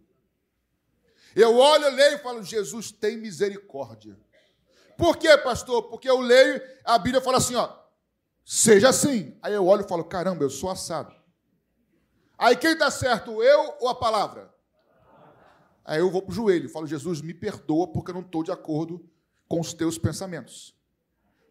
Eu 1.36 1.58
olho, 1.58 1.90
leio 1.90 2.14
e 2.14 2.18
falo, 2.18 2.42
Jesus 2.42 2.90
tem 2.90 3.18
misericórdia. 3.18 4.16
Por 4.96 5.18
quê, 5.18 5.36
pastor? 5.36 5.82
Porque 5.84 6.08
eu 6.08 6.20
leio, 6.20 6.62
a 6.84 6.96
Bíblia 6.96 7.20
fala 7.20 7.36
assim, 7.38 7.56
ó, 7.56 7.68
seja 8.44 8.88
assim. 8.88 9.36
Aí 9.42 9.52
eu 9.52 9.66
olho 9.66 9.84
e 9.84 9.88
falo, 9.88 10.04
caramba, 10.04 10.44
eu 10.44 10.50
sou 10.50 10.70
assado. 10.70 11.14
Aí 12.38 12.56
quem 12.56 12.72
está 12.72 12.90
certo, 12.90 13.42
eu 13.42 13.74
ou 13.80 13.88
a 13.88 13.94
palavra? 13.94 14.53
Aí 15.84 16.00
eu 16.00 16.10
vou 16.10 16.22
para 16.22 16.32
o 16.32 16.34
joelho 16.34 16.68
falo, 16.68 16.86
Jesus, 16.86 17.20
me 17.20 17.34
perdoa 17.34 17.86
porque 17.88 18.10
eu 18.10 18.14
não 18.14 18.22
estou 18.22 18.42
de 18.42 18.50
acordo 18.50 19.04
com 19.46 19.60
os 19.60 19.74
teus 19.74 19.98
pensamentos. 19.98 20.74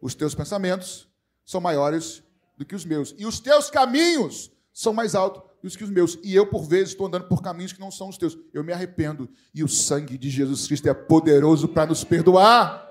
Os 0.00 0.14
teus 0.14 0.34
pensamentos 0.34 1.08
são 1.44 1.60
maiores 1.60 2.22
do 2.56 2.64
que 2.64 2.74
os 2.74 2.84
meus. 2.84 3.14
E 3.16 3.26
os 3.26 3.38
teus 3.40 3.70
caminhos 3.70 4.50
são 4.72 4.92
mais 4.92 5.14
altos 5.14 5.42
do 5.62 5.70
que 5.70 5.84
os 5.84 5.90
meus. 5.90 6.18
E 6.22 6.34
eu, 6.34 6.46
por 6.46 6.64
vezes, 6.64 6.90
estou 6.90 7.06
andando 7.06 7.26
por 7.28 7.42
caminhos 7.42 7.72
que 7.72 7.80
não 7.80 7.90
são 7.90 8.08
os 8.08 8.18
teus. 8.18 8.36
Eu 8.52 8.64
me 8.64 8.72
arrependo. 8.72 9.30
E 9.54 9.62
o 9.62 9.68
sangue 9.68 10.18
de 10.18 10.28
Jesus 10.28 10.66
Cristo 10.66 10.88
é 10.88 10.94
poderoso 10.94 11.68
para 11.68 11.86
nos 11.86 12.04
perdoar, 12.04 12.90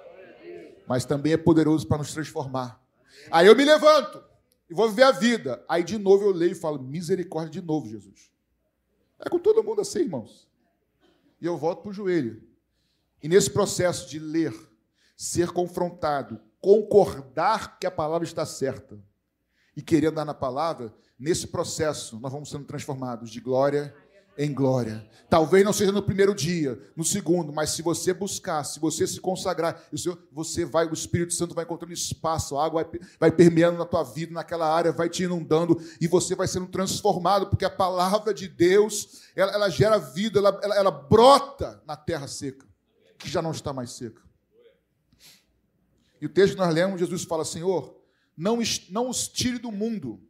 mas 0.87 1.05
também 1.05 1.33
é 1.33 1.37
poderoso 1.37 1.85
para 1.87 1.99
nos 1.99 2.13
transformar. 2.13 2.81
Aí 3.29 3.47
eu 3.47 3.55
me 3.55 3.63
levanto 3.63 4.23
e 4.69 4.73
vou 4.73 4.89
viver 4.89 5.03
a 5.03 5.11
vida. 5.11 5.63
Aí 5.67 5.83
de 5.83 5.97
novo 5.97 6.25
eu 6.25 6.31
leio 6.31 6.53
e 6.53 6.55
falo: 6.55 6.81
misericórdia 6.81 7.61
de 7.61 7.61
novo, 7.61 7.87
Jesus. 7.87 8.31
É 9.19 9.29
com 9.29 9.39
todo 9.39 9.63
mundo 9.63 9.81
assim, 9.81 9.99
irmãos. 9.99 10.47
E 11.43 11.45
eu 11.45 11.57
volto 11.57 11.81
para 11.83 11.91
o 11.91 11.93
joelho. 11.93 12.41
E 13.21 13.27
nesse 13.27 13.51
processo 13.51 14.09
de 14.09 14.17
ler, 14.17 14.53
ser 15.15 15.51
confrontado, 15.51 16.41
concordar 16.59 17.77
que 17.77 17.85
a 17.85 17.91
palavra 17.91 18.25
está 18.25 18.45
certa 18.45 18.97
e 19.75 19.81
querer 19.81 20.07
andar 20.07 20.25
na 20.25 20.33
palavra, 20.33 20.91
Nesse 21.23 21.47
processo, 21.47 22.19
nós 22.19 22.33
vamos 22.33 22.49
sendo 22.49 22.65
transformados 22.65 23.29
de 23.29 23.39
glória 23.39 23.95
em 24.37 24.53
glória. 24.53 25.07
Talvez 25.29 25.65
não 25.65 25.73
seja 25.73 25.91
no 25.91 26.03
primeiro 26.03 26.35
dia, 26.35 26.79
no 26.95 27.03
segundo, 27.03 27.51
mas 27.51 27.71
se 27.71 27.81
você 27.81 28.13
buscar, 28.13 28.63
se 28.63 28.79
você 28.79 29.07
se 29.07 29.19
consagrar, 29.19 29.81
você 30.31 30.65
vai, 30.65 30.87
o 30.87 30.93
Espírito 30.93 31.33
Santo 31.33 31.55
vai 31.55 31.63
encontrando 31.63 31.93
espaço, 31.93 32.57
a 32.57 32.65
água 32.65 32.83
vai, 32.83 32.99
vai 33.19 33.31
permeando 33.31 33.77
na 33.77 33.85
tua 33.85 34.03
vida, 34.03 34.33
naquela 34.33 34.71
área, 34.71 34.91
vai 34.91 35.09
te 35.09 35.23
inundando 35.23 35.81
e 35.99 36.07
você 36.07 36.35
vai 36.35 36.47
sendo 36.47 36.67
transformado, 36.67 37.47
porque 37.47 37.65
a 37.65 37.69
palavra 37.69 38.33
de 38.33 38.47
Deus, 38.47 39.23
ela, 39.35 39.51
ela 39.53 39.69
gera 39.69 39.97
vida, 39.97 40.39
ela, 40.39 40.59
ela, 40.61 40.75
ela 40.75 40.91
brota 40.91 41.81
na 41.85 41.95
terra 41.95 42.27
seca, 42.27 42.67
que 43.17 43.29
já 43.29 43.41
não 43.41 43.51
está 43.51 43.73
mais 43.73 43.91
seca. 43.91 44.21
E 46.21 46.25
o 46.25 46.29
texto 46.29 46.53
que 46.53 46.59
nós 46.59 46.73
lemos, 46.73 46.99
Jesus 46.99 47.23
fala: 47.23 47.43
Senhor, 47.43 47.99
não, 48.37 48.59
não 48.89 49.09
os 49.09 49.27
tire 49.27 49.57
do 49.57 49.71
mundo, 49.71 50.21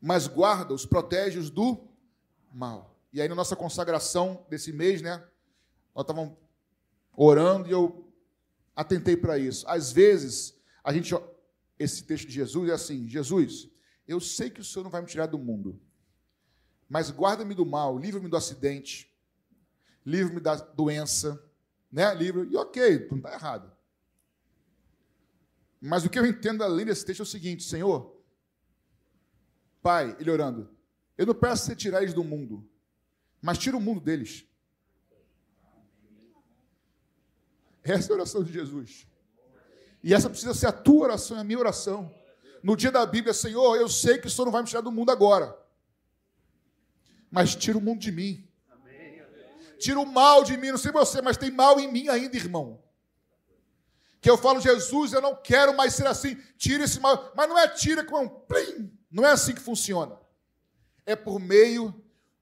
mas 0.00 0.26
guarda-os, 0.26 0.86
protege-os 0.86 1.50
do 1.50 1.93
mal. 2.54 2.96
E 3.12 3.20
aí, 3.20 3.28
na 3.28 3.34
nossa 3.34 3.56
consagração 3.56 4.46
desse 4.48 4.72
mês, 4.72 5.02
né? 5.02 5.18
Nós 5.94 6.04
estávamos 6.04 6.36
orando 7.16 7.68
e 7.68 7.72
eu 7.72 8.12
atentei 8.74 9.16
para 9.16 9.38
isso. 9.38 9.68
Às 9.68 9.92
vezes, 9.92 10.58
a 10.82 10.92
gente 10.92 11.14
esse 11.78 12.04
texto 12.04 12.26
de 12.26 12.32
Jesus 12.34 12.70
é 12.70 12.72
assim: 12.72 13.08
Jesus, 13.08 13.68
eu 14.06 14.20
sei 14.20 14.50
que 14.50 14.60
o 14.60 14.64
Senhor 14.64 14.84
não 14.84 14.90
vai 14.90 15.00
me 15.00 15.06
tirar 15.06 15.26
do 15.26 15.38
mundo, 15.38 15.80
mas 16.88 17.10
guarda-me 17.10 17.54
do 17.54 17.66
mal, 17.66 17.98
livra-me 17.98 18.28
do 18.28 18.36
acidente, 18.36 19.12
livra-me 20.04 20.40
da 20.40 20.56
doença, 20.56 21.42
né? 21.90 22.14
Livra, 22.14 22.44
e 22.44 22.56
ok, 22.56 23.08
não 23.10 23.18
está 23.18 23.32
errado. 23.32 23.72
Mas 25.80 26.04
o 26.04 26.10
que 26.10 26.18
eu 26.18 26.26
entendo 26.26 26.62
além 26.62 26.86
desse 26.86 27.04
texto 27.04 27.20
é 27.20 27.24
o 27.24 27.26
seguinte: 27.26 27.62
Senhor, 27.64 28.14
Pai, 29.82 30.16
ele 30.18 30.30
orando, 30.30 30.73
eu 31.16 31.26
não 31.26 31.34
peço 31.34 31.66
você 31.66 31.76
tirar 31.76 32.02
eles 32.02 32.14
do 32.14 32.24
mundo, 32.24 32.68
mas 33.40 33.58
tira 33.58 33.76
o 33.76 33.80
mundo 33.80 34.00
deles. 34.00 34.46
Essa 37.82 38.10
é 38.10 38.12
a 38.12 38.16
oração 38.16 38.42
de 38.42 38.52
Jesus. 38.52 39.06
E 40.02 40.12
essa 40.12 40.28
precisa 40.28 40.54
ser 40.54 40.66
a 40.66 40.72
tua 40.72 41.04
oração, 41.04 41.38
a 41.38 41.44
minha 41.44 41.58
oração. 41.58 42.12
No 42.62 42.76
dia 42.76 42.90
da 42.90 43.04
Bíblia, 43.04 43.34
Senhor, 43.34 43.76
eu 43.76 43.88
sei 43.88 44.18
que 44.18 44.26
o 44.26 44.30
Senhor 44.30 44.46
não 44.46 44.52
vai 44.52 44.62
me 44.62 44.68
tirar 44.68 44.80
do 44.80 44.90
mundo 44.90 45.10
agora. 45.10 45.56
Mas 47.30 47.54
tira 47.54 47.76
o 47.76 47.80
mundo 47.80 48.00
de 48.00 48.10
mim. 48.10 48.48
Tira 49.78 50.00
o 50.00 50.06
mal 50.06 50.42
de 50.42 50.56
mim, 50.56 50.70
não 50.70 50.78
sei 50.78 50.90
você, 50.90 51.20
mas 51.20 51.36
tem 51.36 51.50
mal 51.50 51.78
em 51.78 51.92
mim 51.92 52.08
ainda, 52.08 52.36
irmão. 52.36 52.82
Que 54.20 54.30
eu 54.30 54.38
falo, 54.38 54.60
Jesus, 54.60 55.12
eu 55.12 55.20
não 55.20 55.36
quero 55.36 55.76
mais 55.76 55.92
ser 55.92 56.06
assim. 56.06 56.36
Tira 56.56 56.84
esse 56.84 56.98
mal. 57.00 57.32
Mas 57.36 57.46
não 57.46 57.58
é 57.58 57.68
tira 57.68 58.02
com 58.02 58.22
um 58.22 58.28
plim. 58.28 58.90
Não 59.10 59.26
é 59.26 59.32
assim 59.32 59.52
que 59.54 59.60
funciona. 59.60 60.18
É 61.06 61.14
por 61.14 61.38
meio 61.38 61.94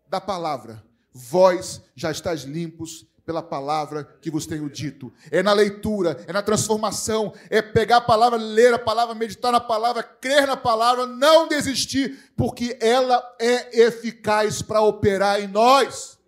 da 0.09 0.21
palavra. 0.21 0.85
Vós 1.13 1.83
já 1.95 2.11
estáis 2.11 2.43
limpos 2.43 3.07
pela 3.25 3.43
palavra 3.43 4.05
que 4.21 4.31
vos 4.31 4.47
tenho 4.47 4.69
dito. 4.69 5.13
É 5.31 5.43
na 5.43 5.53
leitura, 5.53 6.23
é 6.27 6.33
na 6.33 6.43
transformação, 6.43 7.33
é 7.49 7.63
pegar 7.63 7.99
a 7.99 8.01
palavra, 8.01 8.39
ler 8.39 8.75
a 8.75 8.79
palavra, 8.79 9.15
meditar 9.15 9.53
na 9.53 9.61
palavra, 9.61 10.03
crer 10.03 10.47
na 10.47 10.57
palavra, 10.57 11.07
não 11.07 11.47
desistir, 11.47 12.33
porque 12.37 12.77
ela 12.81 13.23
é 13.39 13.81
eficaz 13.83 14.61
para 14.63 14.81
operar 14.81 15.41
em 15.41 15.49
nós. 15.49 16.19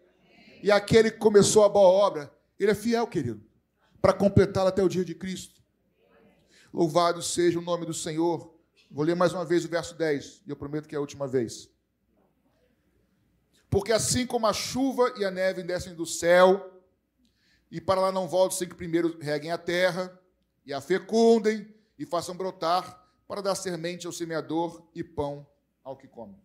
E 0.62 0.70
aquele 0.70 1.10
que 1.10 1.18
começou 1.18 1.64
a 1.64 1.68
boa 1.68 1.88
obra, 1.88 2.32
ele 2.58 2.70
é 2.70 2.74
fiel, 2.74 3.06
querido, 3.06 3.42
para 4.00 4.12
completá-la 4.12 4.68
até 4.68 4.82
o 4.82 4.88
dia 4.88 5.04
de 5.04 5.14
Cristo. 5.14 5.62
Louvado 6.72 7.22
seja 7.22 7.58
o 7.58 7.62
nome 7.62 7.86
do 7.86 7.94
Senhor. 7.94 8.54
Vou 8.90 9.04
ler 9.04 9.14
mais 9.14 9.32
uma 9.32 9.44
vez 9.44 9.64
o 9.64 9.68
verso 9.68 9.94
10, 9.94 10.42
e 10.46 10.50
eu 10.50 10.56
prometo 10.56 10.88
que 10.88 10.94
é 10.94 10.98
a 10.98 11.00
última 11.00 11.26
vez. 11.26 11.68
Porque 13.74 13.90
assim 13.90 14.24
como 14.24 14.46
a 14.46 14.52
chuva 14.52 15.12
e 15.16 15.24
a 15.24 15.32
neve 15.32 15.60
descem 15.60 15.96
do 15.96 16.06
céu, 16.06 16.80
e 17.68 17.80
para 17.80 18.00
lá 18.00 18.12
não 18.12 18.28
voltem 18.28 18.56
sem 18.56 18.68
que 18.68 18.74
primeiro 18.76 19.18
reguem 19.18 19.50
a 19.50 19.58
terra 19.58 20.16
e 20.64 20.72
a 20.72 20.80
fecundem 20.80 21.74
e 21.98 22.06
façam 22.06 22.37
brotar 22.37 23.04
para 23.26 23.42
dar 23.42 23.56
semente 23.56 24.06
ao 24.06 24.12
semeador 24.12 24.80
e 24.94 25.02
pão 25.02 25.44
ao 25.82 25.96
que 25.96 26.06
come. 26.06 26.40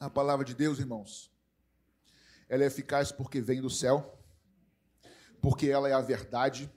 A 0.00 0.08
palavra 0.08 0.42
de 0.42 0.54
Deus, 0.54 0.78
irmãos, 0.78 1.30
ela 2.48 2.64
é 2.64 2.66
eficaz 2.66 3.12
porque 3.12 3.42
vem 3.42 3.60
do 3.60 3.68
céu, 3.68 4.18
porque 5.42 5.68
ela 5.68 5.86
é 5.86 5.92
a 5.92 6.00
verdade, 6.00 6.72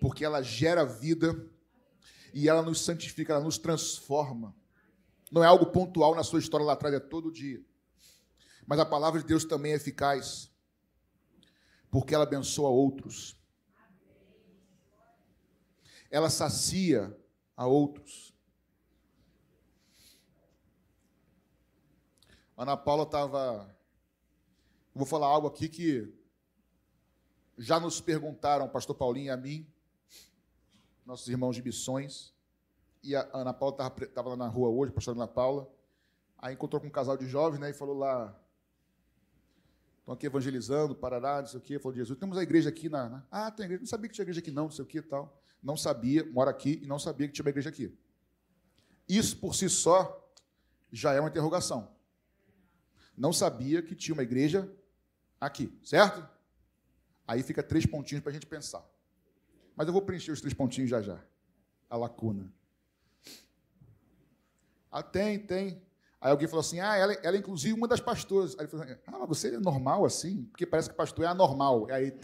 porque 0.00 0.24
ela 0.24 0.40
gera 0.40 0.86
vida 0.86 1.46
e 2.32 2.48
ela 2.48 2.62
nos 2.62 2.80
santifica, 2.80 3.34
ela 3.34 3.44
nos 3.44 3.58
transforma. 3.58 4.56
Não 5.32 5.42
é 5.42 5.46
algo 5.46 5.64
pontual 5.64 6.14
na 6.14 6.22
sua 6.22 6.40
história 6.40 6.66
lá 6.66 6.74
atrás, 6.74 6.94
é 6.94 7.00
todo 7.00 7.32
dia. 7.32 7.64
Mas 8.66 8.78
a 8.78 8.84
palavra 8.84 9.18
de 9.18 9.26
Deus 9.26 9.46
também 9.46 9.72
é 9.72 9.76
eficaz, 9.76 10.52
porque 11.90 12.14
ela 12.14 12.24
abençoa 12.24 12.68
outros. 12.68 13.34
Ela 16.10 16.28
sacia 16.28 17.18
a 17.56 17.66
outros. 17.66 18.34
Ana 22.54 22.76
Paula 22.76 23.04
estava. 23.04 23.74
Vou 24.94 25.06
falar 25.06 25.28
algo 25.28 25.46
aqui 25.46 25.66
que 25.66 26.12
já 27.56 27.80
nos 27.80 28.02
perguntaram, 28.02 28.68
pastor 28.68 28.94
Paulinho 28.94 29.28
e 29.28 29.30
a 29.30 29.36
mim, 29.38 29.66
nossos 31.06 31.26
irmãos 31.28 31.56
de 31.56 31.62
missões. 31.62 32.34
E 33.02 33.16
a 33.16 33.28
Ana 33.32 33.52
Paula 33.52 33.76
estava 34.00 34.30
lá 34.30 34.36
na 34.36 34.46
rua 34.46 34.68
hoje, 34.68 34.92
pastor 34.92 35.16
Ana 35.16 35.26
Paula. 35.26 35.68
Aí 36.38 36.54
encontrou 36.54 36.80
com 36.80 36.86
um 36.86 36.90
casal 36.90 37.16
de 37.16 37.26
jovens, 37.26 37.58
né? 37.58 37.70
E 37.70 37.72
falou 37.72 37.96
lá: 37.96 38.38
estão 40.00 40.14
aqui 40.14 40.26
evangelizando, 40.26 40.94
Parará, 40.94 41.40
não 41.40 41.48
sei 41.48 41.58
o 41.58 41.62
quê, 41.62 41.78
falou 41.78 41.92
de 41.92 41.98
Jesus. 41.98 42.18
Temos 42.18 42.38
a 42.38 42.42
igreja 42.42 42.68
aqui 42.68 42.88
na. 42.88 43.08
na... 43.08 43.26
Ah, 43.30 43.50
tem 43.50 43.64
igreja. 43.64 43.80
Não 43.80 43.88
sabia 43.88 44.08
que 44.08 44.14
tinha 44.14 44.22
igreja 44.22 44.40
aqui, 44.40 44.50
não, 44.50 44.64
não 44.64 44.70
sei 44.70 44.84
o 44.84 44.86
quê 44.86 44.98
e 44.98 45.02
tal. 45.02 45.42
Não 45.62 45.76
sabia, 45.76 46.24
mora 46.32 46.50
aqui 46.50 46.80
e 46.82 46.86
não 46.86 46.98
sabia 46.98 47.26
que 47.26 47.34
tinha 47.34 47.44
uma 47.44 47.50
igreja 47.50 47.70
aqui. 47.70 47.96
Isso 49.08 49.36
por 49.36 49.54
si 49.54 49.68
só 49.68 50.30
já 50.90 51.12
é 51.12 51.20
uma 51.20 51.28
interrogação. 51.28 51.88
Não 53.16 53.32
sabia 53.32 53.82
que 53.82 53.94
tinha 53.94 54.14
uma 54.14 54.22
igreja 54.22 54.70
aqui, 55.40 55.76
certo? 55.84 56.28
Aí 57.26 57.42
fica 57.42 57.62
três 57.62 57.86
pontinhos 57.86 58.22
para 58.22 58.30
a 58.30 58.32
gente 58.32 58.46
pensar. 58.46 58.84
Mas 59.76 59.86
eu 59.86 59.92
vou 59.92 60.02
preencher 60.02 60.32
os 60.32 60.40
três 60.40 60.54
pontinhos 60.54 60.90
já 60.90 61.00
já. 61.00 61.22
A 61.88 61.96
lacuna. 61.96 62.52
Ah, 64.92 65.02
tem, 65.02 65.38
tem. 65.38 65.82
Aí 66.20 66.30
alguém 66.30 66.46
falou 66.46 66.60
assim: 66.60 66.78
ah, 66.78 66.94
ela, 66.94 67.14
ela 67.14 67.36
é 67.36 67.38
inclusive 67.38 67.72
uma 67.72 67.88
das 67.88 67.98
pastoras. 67.98 68.54
Aí 68.58 68.66
ele 68.66 68.68
falou 68.68 68.84
assim, 68.84 68.94
ah, 69.06 69.18
mas 69.18 69.28
você 69.28 69.48
é 69.54 69.58
normal 69.58 70.04
assim? 70.04 70.44
Porque 70.44 70.66
parece 70.66 70.90
que 70.90 70.94
pastor 70.94 71.24
é 71.24 71.28
anormal, 71.28 71.90
é 71.90 71.94
a 71.94 72.02
ET. 72.02 72.22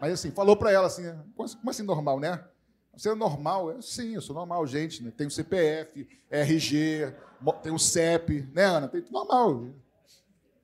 Mas 0.00 0.14
assim, 0.14 0.32
falou 0.32 0.56
para 0.56 0.72
ela 0.72 0.88
assim: 0.88 1.04
como 1.34 1.70
assim 1.70 1.84
normal, 1.84 2.18
né? 2.18 2.44
Você 2.92 3.08
é 3.08 3.14
normal? 3.14 3.70
Eu, 3.70 3.80
Sim, 3.80 4.16
eu 4.16 4.20
sou 4.20 4.34
normal, 4.34 4.66
gente. 4.66 5.02
Né? 5.02 5.12
Tenho 5.16 5.30
CPF, 5.30 6.08
RG, 6.28 7.14
tenho 7.62 7.78
CEP, 7.78 8.48
né, 8.52 8.64
Ana? 8.64 8.88
Tem 8.88 9.04
normal. 9.10 9.68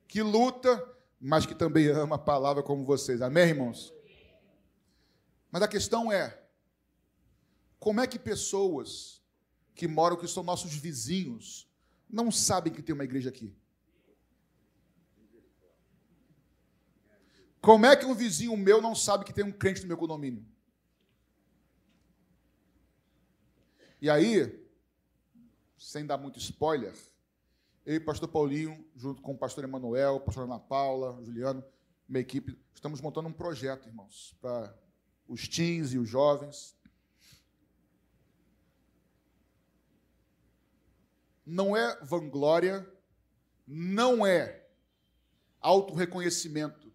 Que 0.08 0.22
luta, 0.22 0.84
mas 1.20 1.46
que 1.46 1.54
também 1.54 1.86
ama 1.88 2.16
a 2.16 2.18
palavra 2.18 2.62
como 2.62 2.84
vocês. 2.84 3.22
Amém, 3.22 3.48
irmãos? 3.48 3.94
Mas 5.50 5.62
a 5.62 5.68
questão 5.68 6.10
é: 6.10 6.38
como 7.78 8.00
é 8.00 8.06
que 8.06 8.18
pessoas 8.18 9.15
que 9.76 9.86
moram, 9.86 10.16
que 10.16 10.26
são 10.26 10.42
nossos 10.42 10.74
vizinhos, 10.74 11.70
não 12.08 12.32
sabem 12.32 12.72
que 12.72 12.82
tem 12.82 12.94
uma 12.94 13.04
igreja 13.04 13.28
aqui? 13.28 13.54
Como 17.60 17.84
é 17.84 17.94
que 17.94 18.06
um 18.06 18.14
vizinho 18.14 18.56
meu 18.56 18.80
não 18.80 18.94
sabe 18.94 19.24
que 19.24 19.34
tem 19.34 19.44
um 19.44 19.52
crente 19.52 19.82
no 19.82 19.88
meu 19.88 19.98
condomínio? 19.98 20.44
E 24.00 24.08
aí, 24.08 24.64
sem 25.76 26.06
dar 26.06 26.16
muito 26.16 26.38
spoiler, 26.38 26.94
eu 27.84 27.94
e 27.94 27.98
o 27.98 28.04
pastor 28.04 28.28
Paulinho, 28.28 28.88
junto 28.94 29.20
com 29.20 29.32
o 29.32 29.38
pastor 29.38 29.64
Emanuel, 29.64 30.20
pastor 30.20 30.44
Ana 30.44 30.58
Paula, 30.58 31.22
Juliano, 31.24 31.62
minha 32.08 32.20
equipe, 32.20 32.58
estamos 32.72 33.00
montando 33.00 33.28
um 33.28 33.32
projeto, 33.32 33.88
irmãos, 33.88 34.36
para 34.40 34.74
os 35.26 35.48
teens 35.48 35.92
e 35.92 35.98
os 35.98 36.08
jovens, 36.08 36.75
não 41.46 41.76
é 41.76 41.96
vanglória, 42.02 42.84
não 43.66 44.26
é 44.26 44.64
autorreconhecimento, 45.60 46.92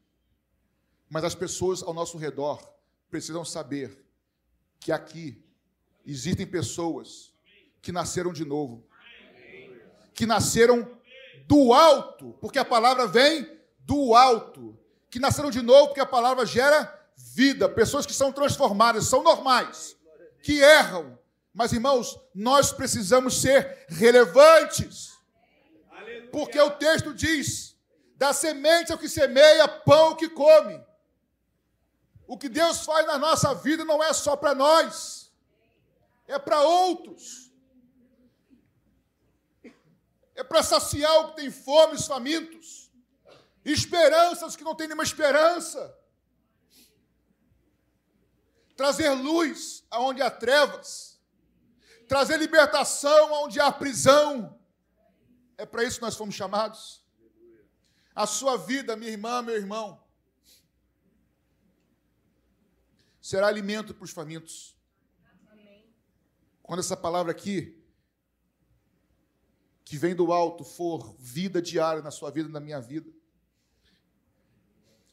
mas 1.10 1.24
as 1.24 1.34
pessoas 1.34 1.82
ao 1.82 1.94
nosso 1.94 2.18
redor 2.18 2.62
precisam 3.10 3.46
saber 3.46 4.06
que 4.80 4.92
aqui 4.92 5.44
existem 6.06 6.46
pessoas 6.46 7.34
que 7.82 7.92
nasceram 7.92 8.34
de 8.34 8.44
novo, 8.44 8.86
que 10.14 10.26
nasceram 10.26 11.00
do 11.48 11.74
alto, 11.74 12.38
porque 12.42 12.60
a 12.60 12.66
palavra 12.66 13.08
vem 13.08 13.60
do 13.80 14.14
alto, 14.14 14.78
que 15.10 15.20
nasceram 15.20 15.50
de 15.50 15.62
novo 15.62 15.88
porque 15.88 16.00
a 16.00 16.06
palavra 16.06 16.46
gera 16.46 17.00
vida, 17.18 17.68
pessoas 17.70 18.06
que 18.06 18.14
são 18.14 18.32
transformadas, 18.32 19.06
são 19.06 19.24
normais, 19.24 19.96
que 20.42 20.60
erram, 20.60 21.18
mas, 21.54 21.74
irmãos, 21.74 22.18
nós 22.34 22.72
precisamos 22.72 23.42
ser 23.42 23.86
relevantes. 23.90 25.20
Porque 26.32 26.60
o 26.60 26.72
texto 26.72 27.14
diz: 27.14 27.76
da 28.16 28.32
semente 28.32 28.92
ao 28.92 28.98
que 28.98 29.10
semeia, 29.10 29.68
pão 29.68 30.16
que 30.16 30.30
come. 30.30 30.82
O 32.26 32.38
que 32.38 32.48
Deus 32.48 32.86
faz 32.86 33.06
na 33.06 33.18
nossa 33.18 33.54
vida 33.54 33.84
não 33.84 34.02
é 34.02 34.14
só 34.14 34.38
para 34.38 34.56
nós, 34.56 35.32
é 36.28 36.40
para 36.40 36.62
outros. 36.62 37.52
É 40.34 40.44
para 40.44 40.64
saciar 40.64 41.14
o 41.20 41.30
que 41.30 41.42
tem 41.42 41.52
fome, 41.52 41.96
os 41.96 42.08
famintos. 42.08 42.90
Esperanças 43.64 44.56
que 44.56 44.64
não 44.64 44.74
têm 44.74 44.88
nenhuma 44.88 45.04
esperança. 45.04 45.96
Trazer 48.76 49.10
luz 49.10 49.84
aonde 49.92 50.22
há 50.22 50.32
trevas 50.32 51.11
trazer 52.12 52.36
libertação 52.36 53.32
onde 53.42 53.58
há 53.62 53.72
prisão. 53.72 54.60
É 55.58 55.66
para 55.66 55.86
isso 55.86 55.96
que 55.96 56.02
nós 56.02 56.18
fomos 56.18 56.36
chamados. 56.36 57.02
A 58.14 58.28
sua 58.28 58.58
vida, 58.58 58.98
minha 58.98 59.12
irmã, 59.12 59.42
meu 59.42 59.56
irmão, 59.56 60.04
será 63.22 63.48
alimento 63.48 63.94
para 63.94 64.04
os 64.04 64.12
famintos. 64.12 64.76
Quando 66.62 66.82
essa 66.82 66.98
palavra 66.98 67.32
aqui, 67.32 67.82
que 69.86 69.98
vem 69.98 70.14
do 70.14 70.34
alto, 70.34 70.66
for 70.66 71.16
vida 71.18 71.62
diária 71.62 72.02
na 72.02 72.12
sua 72.12 72.30
vida, 72.30 72.50
na 72.50 72.60
minha 72.60 72.82
vida, 72.82 73.10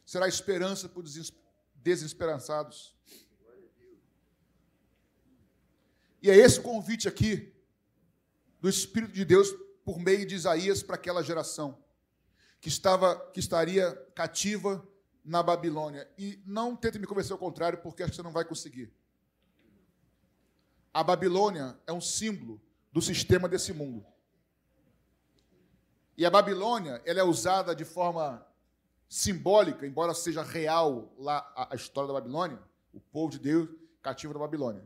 será 0.05 0.27
esperança 0.27 0.89
para 0.89 0.99
os 0.99 1.31
desesperançados. 1.75 2.93
E 6.21 6.29
é 6.29 6.35
esse 6.35 6.59
convite 6.59 7.07
aqui 7.07 7.53
do 8.59 8.69
Espírito 8.69 9.13
de 9.13 9.23
Deus 9.23 9.53
por 9.85 9.99
meio 9.99 10.25
de 10.25 10.35
Isaías 10.35 10.83
para 10.83 10.95
aquela 10.95 11.23
geração 11.23 11.77
que 12.59 12.67
estava 12.67 13.15
que 13.31 13.39
estaria 13.39 13.93
cativa 14.13 14.85
na 15.23 15.41
Babilônia. 15.41 16.09
E 16.17 16.41
não 16.45 16.75
tente 16.75 16.99
me 16.99 17.07
convencer 17.07 17.31
ao 17.31 17.37
contrário, 17.37 17.79
porque 17.79 18.03
acho 18.03 18.11
que 18.11 18.15
você 18.17 18.23
não 18.23 18.31
vai 18.31 18.43
conseguir. 18.43 18.91
A 20.93 21.03
Babilônia 21.03 21.79
é 21.87 21.93
um 21.93 22.01
símbolo 22.01 22.61
do 22.91 23.01
sistema 23.01 23.47
desse 23.47 23.71
mundo. 23.71 24.05
E 26.17 26.25
a 26.25 26.29
Babilônia, 26.29 27.01
ela 27.05 27.19
é 27.19 27.23
usada 27.23 27.73
de 27.73 27.85
forma 27.85 28.45
simbólica, 29.07 29.87
embora 29.87 30.13
seja 30.13 30.43
real 30.43 31.13
lá 31.17 31.51
a, 31.55 31.75
história 31.75 32.07
da 32.07 32.13
Babilônia, 32.13 32.59
o 32.93 32.99
povo 32.99 33.31
de 33.31 33.39
Deus 33.39 33.69
cativo 34.01 34.33
da 34.33 34.39
Babilônia. 34.39 34.83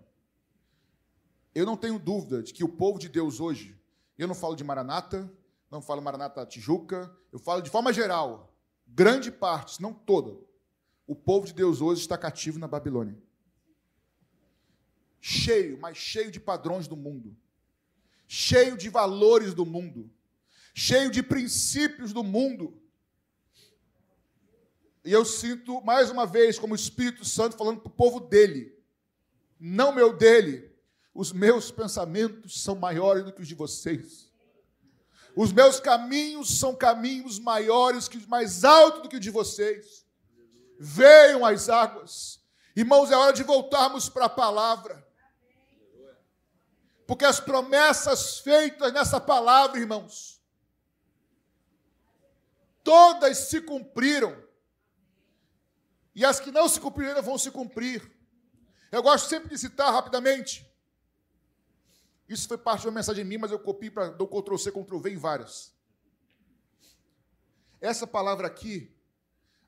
Eu 1.54 1.66
não 1.66 1.78
tenho 1.78 2.00
dúvida 2.00 2.42
de 2.42 2.54
que 2.54 2.64
o 2.64 2.70
povo 2.70 2.98
de 2.98 3.08
Deus 3.08 3.40
hoje, 3.40 3.80
eu 4.18 4.28
não 4.28 4.34
falo 4.34 4.56
de 4.56 4.64
Maranata, 4.64 5.32
não 5.70 5.82
falo 5.82 6.02
Maranata 6.02 6.46
Tijuca, 6.46 7.16
eu 7.32 7.40
falo 7.40 7.62
de 7.62 7.70
forma 7.70 7.94
geral, 7.94 8.56
grande 8.88 9.32
parte, 9.32 9.76
se 9.76 9.82
não 9.82 9.94
toda, 9.94 10.38
o 11.06 11.16
povo 11.16 11.46
de 11.46 11.54
Deus 11.54 11.82
hoje 11.82 12.02
está 12.02 12.18
cativo 12.18 12.58
na 12.58 12.68
Babilônia. 12.68 13.18
Cheio, 15.20 15.80
mas 15.80 15.98
cheio 15.98 16.32
de 16.32 16.40
padrões 16.40 16.88
do 16.88 16.96
mundo, 16.96 17.36
cheio 18.28 18.76
de 18.76 18.90
valores 18.90 19.54
do 19.54 19.66
mundo, 19.66 20.12
cheio 20.74 21.12
de 21.12 21.22
princípios 21.22 22.12
do 22.12 22.24
mundo. 22.24 22.82
E 25.06 25.12
eu 25.12 25.24
sinto, 25.24 25.82
mais 25.82 26.10
uma 26.10 26.26
vez, 26.26 26.58
como 26.58 26.74
o 26.74 26.76
Espírito 26.76 27.24
Santo 27.26 27.56
falando 27.56 27.80
para 27.80 27.90
o 27.90 27.96
povo 27.96 28.20
dele, 28.20 28.76
não 29.60 29.94
meu 29.94 30.16
dele, 30.16 30.73
os 31.14 31.32
meus 31.32 31.72
pensamentos 31.72 32.64
são 32.64 32.76
maiores 32.76 33.24
do 33.24 33.32
que 33.32 33.42
os 33.42 33.48
de 33.48 33.54
vocês. 33.54 34.32
Os 35.36 35.52
meus 35.52 35.80
caminhos 35.80 36.60
são 36.60 36.76
caminhos 36.76 37.40
maiores 37.40 38.08
que 38.08 38.26
mais 38.28 38.64
altos 38.64 39.04
do 39.04 39.10
que 39.10 39.16
os 39.16 39.22
de 39.22 39.30
vocês. 39.30 40.06
Venham 40.80 41.46
as 41.46 41.70
águas. 41.70 42.42
Irmãos, 42.76 43.12
é 43.12 43.16
hora 43.16 43.34
de 43.34 43.44
voltarmos 43.44 44.10
para 44.10 44.26
a 44.26 44.30
palavra. 44.30 45.08
Porque 47.06 47.26
as 47.26 47.40
promessas 47.40 48.40
feitas 48.40 48.92
nessa 48.92 49.20
palavra, 49.20 49.80
irmãos, 49.80 50.42
todas 52.84 53.38
se 53.38 53.62
cumpriram. 53.62 54.42
E 56.16 56.26
as 56.26 56.40
que 56.40 56.52
não 56.52 56.68
se 56.68 56.80
cumpriram 56.80 57.22
vão 57.22 57.38
se 57.38 57.52
cumprir. 57.52 58.12
Eu 58.92 59.04
gosto 59.04 59.28
sempre 59.28 59.50
de 59.50 59.58
citar 59.58 59.92
rapidamente 59.92 60.73
isso 62.28 62.48
foi 62.48 62.58
parte 62.58 62.82
de 62.82 62.88
uma 62.88 62.96
mensagem 62.96 63.24
minha, 63.24 63.40
mas 63.40 63.52
eu 63.52 63.60
copiei 63.60 63.92
para 63.92 64.10
dar 64.10 64.26
Ctrl 64.26 64.58
C, 64.58 64.72
Ctrl 64.72 64.98
V 64.98 65.12
em 65.12 65.18
várias. 65.18 65.74
Essa 67.82 68.08
palavra 68.08 68.48
aqui, 68.48 68.96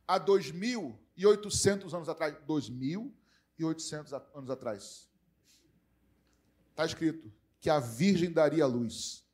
há 0.08 0.20
2.800 0.20 1.94
anos 1.94 2.08
atrás, 2.08 2.36
2.800 2.48 4.24
anos 4.34 4.50
atrás, 4.50 5.10
está 6.70 6.86
escrito 6.86 7.32
que 7.60 7.70
a 7.70 7.80
virgem 7.80 8.32
daria 8.32 8.66
luz. 8.66 9.26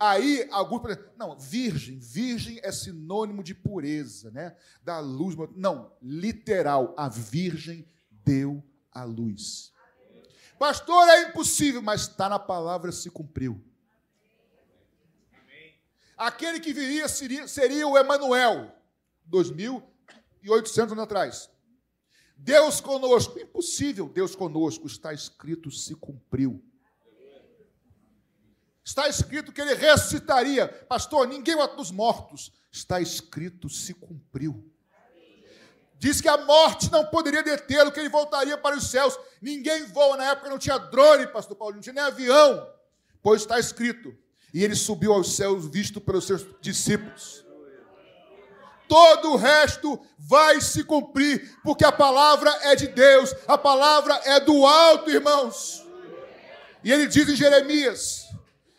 Aí, 0.00 0.48
alguns 0.50 0.82
não, 1.16 1.38
virgem, 1.38 1.98
virgem 1.98 2.58
é 2.62 2.72
sinônimo 2.72 3.42
de 3.42 3.54
pureza, 3.54 4.30
né? 4.32 4.56
Da 4.82 4.98
luz. 4.98 5.36
Não, 5.54 5.92
literal, 6.02 6.92
a 6.96 7.08
virgem 7.08 7.88
deu 8.10 8.64
a 8.90 9.04
luz. 9.04 9.72
Pastor, 10.58 11.08
é 11.08 11.28
impossível, 11.28 11.82
mas 11.82 12.02
está 12.02 12.28
na 12.28 12.38
palavra, 12.38 12.90
se 12.90 13.10
cumpriu. 13.10 13.62
Aquele 16.16 16.60
que 16.60 16.72
viria 16.72 17.08
seria, 17.08 17.46
seria 17.46 17.86
o 17.86 17.96
Emanuel, 17.96 18.74
2.800 19.30 20.92
anos 20.92 20.98
atrás. 20.98 21.50
Deus 22.36 22.80
conosco, 22.80 23.38
impossível, 23.38 24.08
Deus 24.08 24.34
conosco, 24.34 24.86
está 24.86 25.12
escrito, 25.12 25.70
se 25.70 25.94
cumpriu. 25.94 26.62
Está 28.84 29.08
escrito 29.08 29.52
que 29.52 29.60
ele 29.60 29.74
ressuscitaria. 29.74 30.68
Pastor, 30.68 31.26
ninguém 31.26 31.56
mata 31.56 31.74
dos 31.74 31.90
mortos. 31.90 32.52
Está 32.70 33.00
escrito, 33.00 33.68
se 33.68 33.92
cumpriu. 33.92 34.70
Diz 35.98 36.20
que 36.20 36.28
a 36.28 36.36
morte 36.36 36.92
não 36.92 37.06
poderia 37.06 37.42
detê-lo, 37.42 37.90
que 37.90 37.98
ele 37.98 38.08
voltaria 38.08 38.58
para 38.58 38.76
os 38.76 38.90
céus. 38.90 39.18
Ninguém 39.40 39.84
voa, 39.86 40.16
na 40.16 40.32
época 40.32 40.50
não 40.50 40.58
tinha 40.58 40.78
drone, 40.78 41.26
pastor 41.26 41.56
Paulo, 41.56 41.74
não 41.74 41.80
tinha 41.80 41.94
nem 41.94 42.04
avião. 42.04 42.68
Pois 43.22 43.42
está 43.42 43.58
escrito, 43.58 44.14
e 44.52 44.62
ele 44.62 44.74
subiu 44.74 45.12
aos 45.12 45.34
céus 45.34 45.66
visto 45.66 46.00
pelos 46.00 46.26
seus 46.26 46.46
discípulos. 46.60 47.44
Todo 48.88 49.32
o 49.32 49.36
resto 49.36 49.98
vai 50.18 50.60
se 50.60 50.84
cumprir, 50.84 51.58
porque 51.64 51.84
a 51.84 51.90
palavra 51.90 52.50
é 52.62 52.76
de 52.76 52.86
Deus, 52.86 53.34
a 53.48 53.58
palavra 53.58 54.14
é 54.24 54.38
do 54.38 54.64
alto, 54.64 55.10
irmãos. 55.10 55.84
E 56.84 56.92
ele 56.92 57.06
diz 57.06 57.28
em 57.28 57.34
Jeremias: 57.34 58.28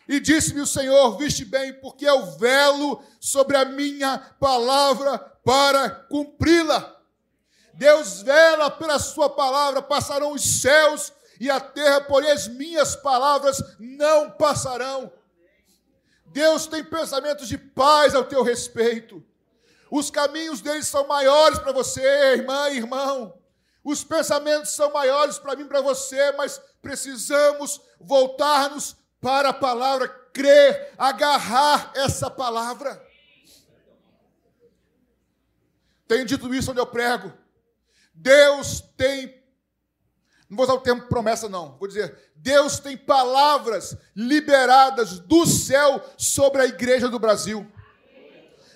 E 0.08 0.18
disse-me 0.18 0.60
o 0.60 0.66
Senhor: 0.66 1.18
Viste 1.18 1.44
bem, 1.44 1.74
porque 1.74 2.08
o 2.08 2.24
velo 2.38 3.02
sobre 3.20 3.56
a 3.56 3.66
minha 3.66 4.18
palavra 4.40 5.18
para 5.44 5.90
cumpri-la. 5.90 6.97
Deus 7.78 8.22
vela 8.22 8.72
pela 8.72 8.98
sua 8.98 9.30
palavra, 9.30 9.80
passarão 9.80 10.32
os 10.32 10.60
céus 10.60 11.12
e 11.38 11.48
a 11.48 11.60
terra, 11.60 12.00
porém 12.00 12.28
as 12.28 12.48
minhas 12.48 12.96
palavras 12.96 13.62
não 13.78 14.32
passarão. 14.32 15.12
Deus 16.26 16.66
tem 16.66 16.82
pensamentos 16.82 17.46
de 17.46 17.56
paz 17.56 18.16
ao 18.16 18.24
teu 18.24 18.42
respeito. 18.42 19.24
Os 19.92 20.10
caminhos 20.10 20.60
dele 20.60 20.82
são 20.82 21.06
maiores 21.06 21.60
para 21.60 21.70
você, 21.70 22.02
irmã 22.32 22.68
e 22.68 22.78
irmão. 22.78 23.40
Os 23.84 24.02
pensamentos 24.02 24.72
são 24.72 24.92
maiores 24.92 25.38
para 25.38 25.54
mim 25.54 25.62
e 25.62 25.68
para 25.68 25.80
você, 25.80 26.32
mas 26.32 26.60
precisamos 26.82 27.80
voltar-nos 28.00 28.96
para 29.20 29.50
a 29.50 29.54
palavra, 29.54 30.08
crer, 30.32 30.94
agarrar 30.98 31.92
essa 31.94 32.28
palavra. 32.28 33.00
Tenho 36.08 36.26
dito 36.26 36.52
isso 36.52 36.72
onde 36.72 36.80
eu 36.80 36.86
prego. 36.86 37.32
Deus 38.20 38.80
tem, 38.96 39.32
não 40.50 40.56
vou 40.56 40.64
usar 40.64 40.74
o 40.74 40.80
termo 40.80 41.02
promessa, 41.02 41.48
não, 41.48 41.76
vou 41.78 41.86
dizer, 41.86 42.32
Deus 42.34 42.80
tem 42.80 42.96
palavras 42.96 43.96
liberadas 44.14 45.20
do 45.20 45.46
céu 45.46 46.04
sobre 46.16 46.62
a 46.62 46.66
igreja 46.66 47.08
do 47.08 47.18
Brasil. 47.18 47.66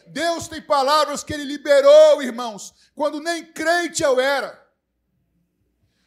Deus 0.06 0.46
tem 0.46 0.60
palavras 0.60 1.24
que 1.24 1.32
Ele 1.32 1.44
liberou, 1.44 2.22
irmãos, 2.22 2.72
quando 2.94 3.18
nem 3.18 3.44
crente 3.44 4.02
eu 4.02 4.20
era. 4.20 4.62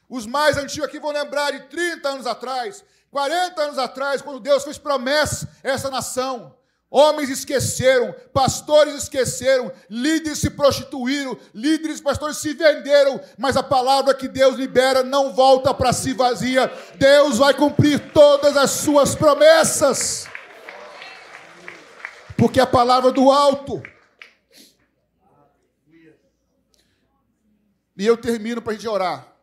Os 0.08 0.26
mais 0.26 0.56
antigos 0.56 0.88
aqui 0.88 1.00
vão 1.00 1.12
lembrar 1.12 1.52
de 1.52 1.68
30 1.68 2.08
anos 2.08 2.28
atrás, 2.28 2.86
40 3.12 3.62
anos 3.62 3.78
atrás, 3.78 4.22
quando 4.22 4.40
Deus 4.40 4.64
fez 4.64 4.78
promessa 4.78 5.50
a 5.62 5.70
essa 5.70 5.90
nação. 5.90 6.56
Homens 6.90 7.30
esqueceram, 7.30 8.16
pastores 8.32 8.94
esqueceram, 8.96 9.72
líderes 9.90 10.40
se 10.40 10.50
prostituíram, 10.50 11.38
líderes, 11.54 12.00
pastores 12.00 12.38
se 12.38 12.54
venderam, 12.54 13.20
mas 13.38 13.58
a 13.58 13.64
palavra 13.64 14.14
que 14.14 14.28
Deus 14.28 14.56
libera 14.56 15.04
não 15.04 15.34
volta 15.34 15.74
para 15.74 15.92
si 15.92 16.14
vazia. 16.14 16.72
Deus 16.96 17.40
vai 17.40 17.54
cumprir 17.54 18.12
todas 18.14 18.56
as 18.56 18.72
suas 18.72 19.16
promessas. 19.16 20.28
Porque 22.38 22.60
a 22.60 22.68
palavra 22.68 23.12
do 23.12 23.32
alto. 23.32 23.82
E 27.98 28.06
eu 28.06 28.18
termino 28.18 28.62
para 28.62 28.74
a 28.74 28.76
gente 28.76 28.88
orar. 28.88 29.34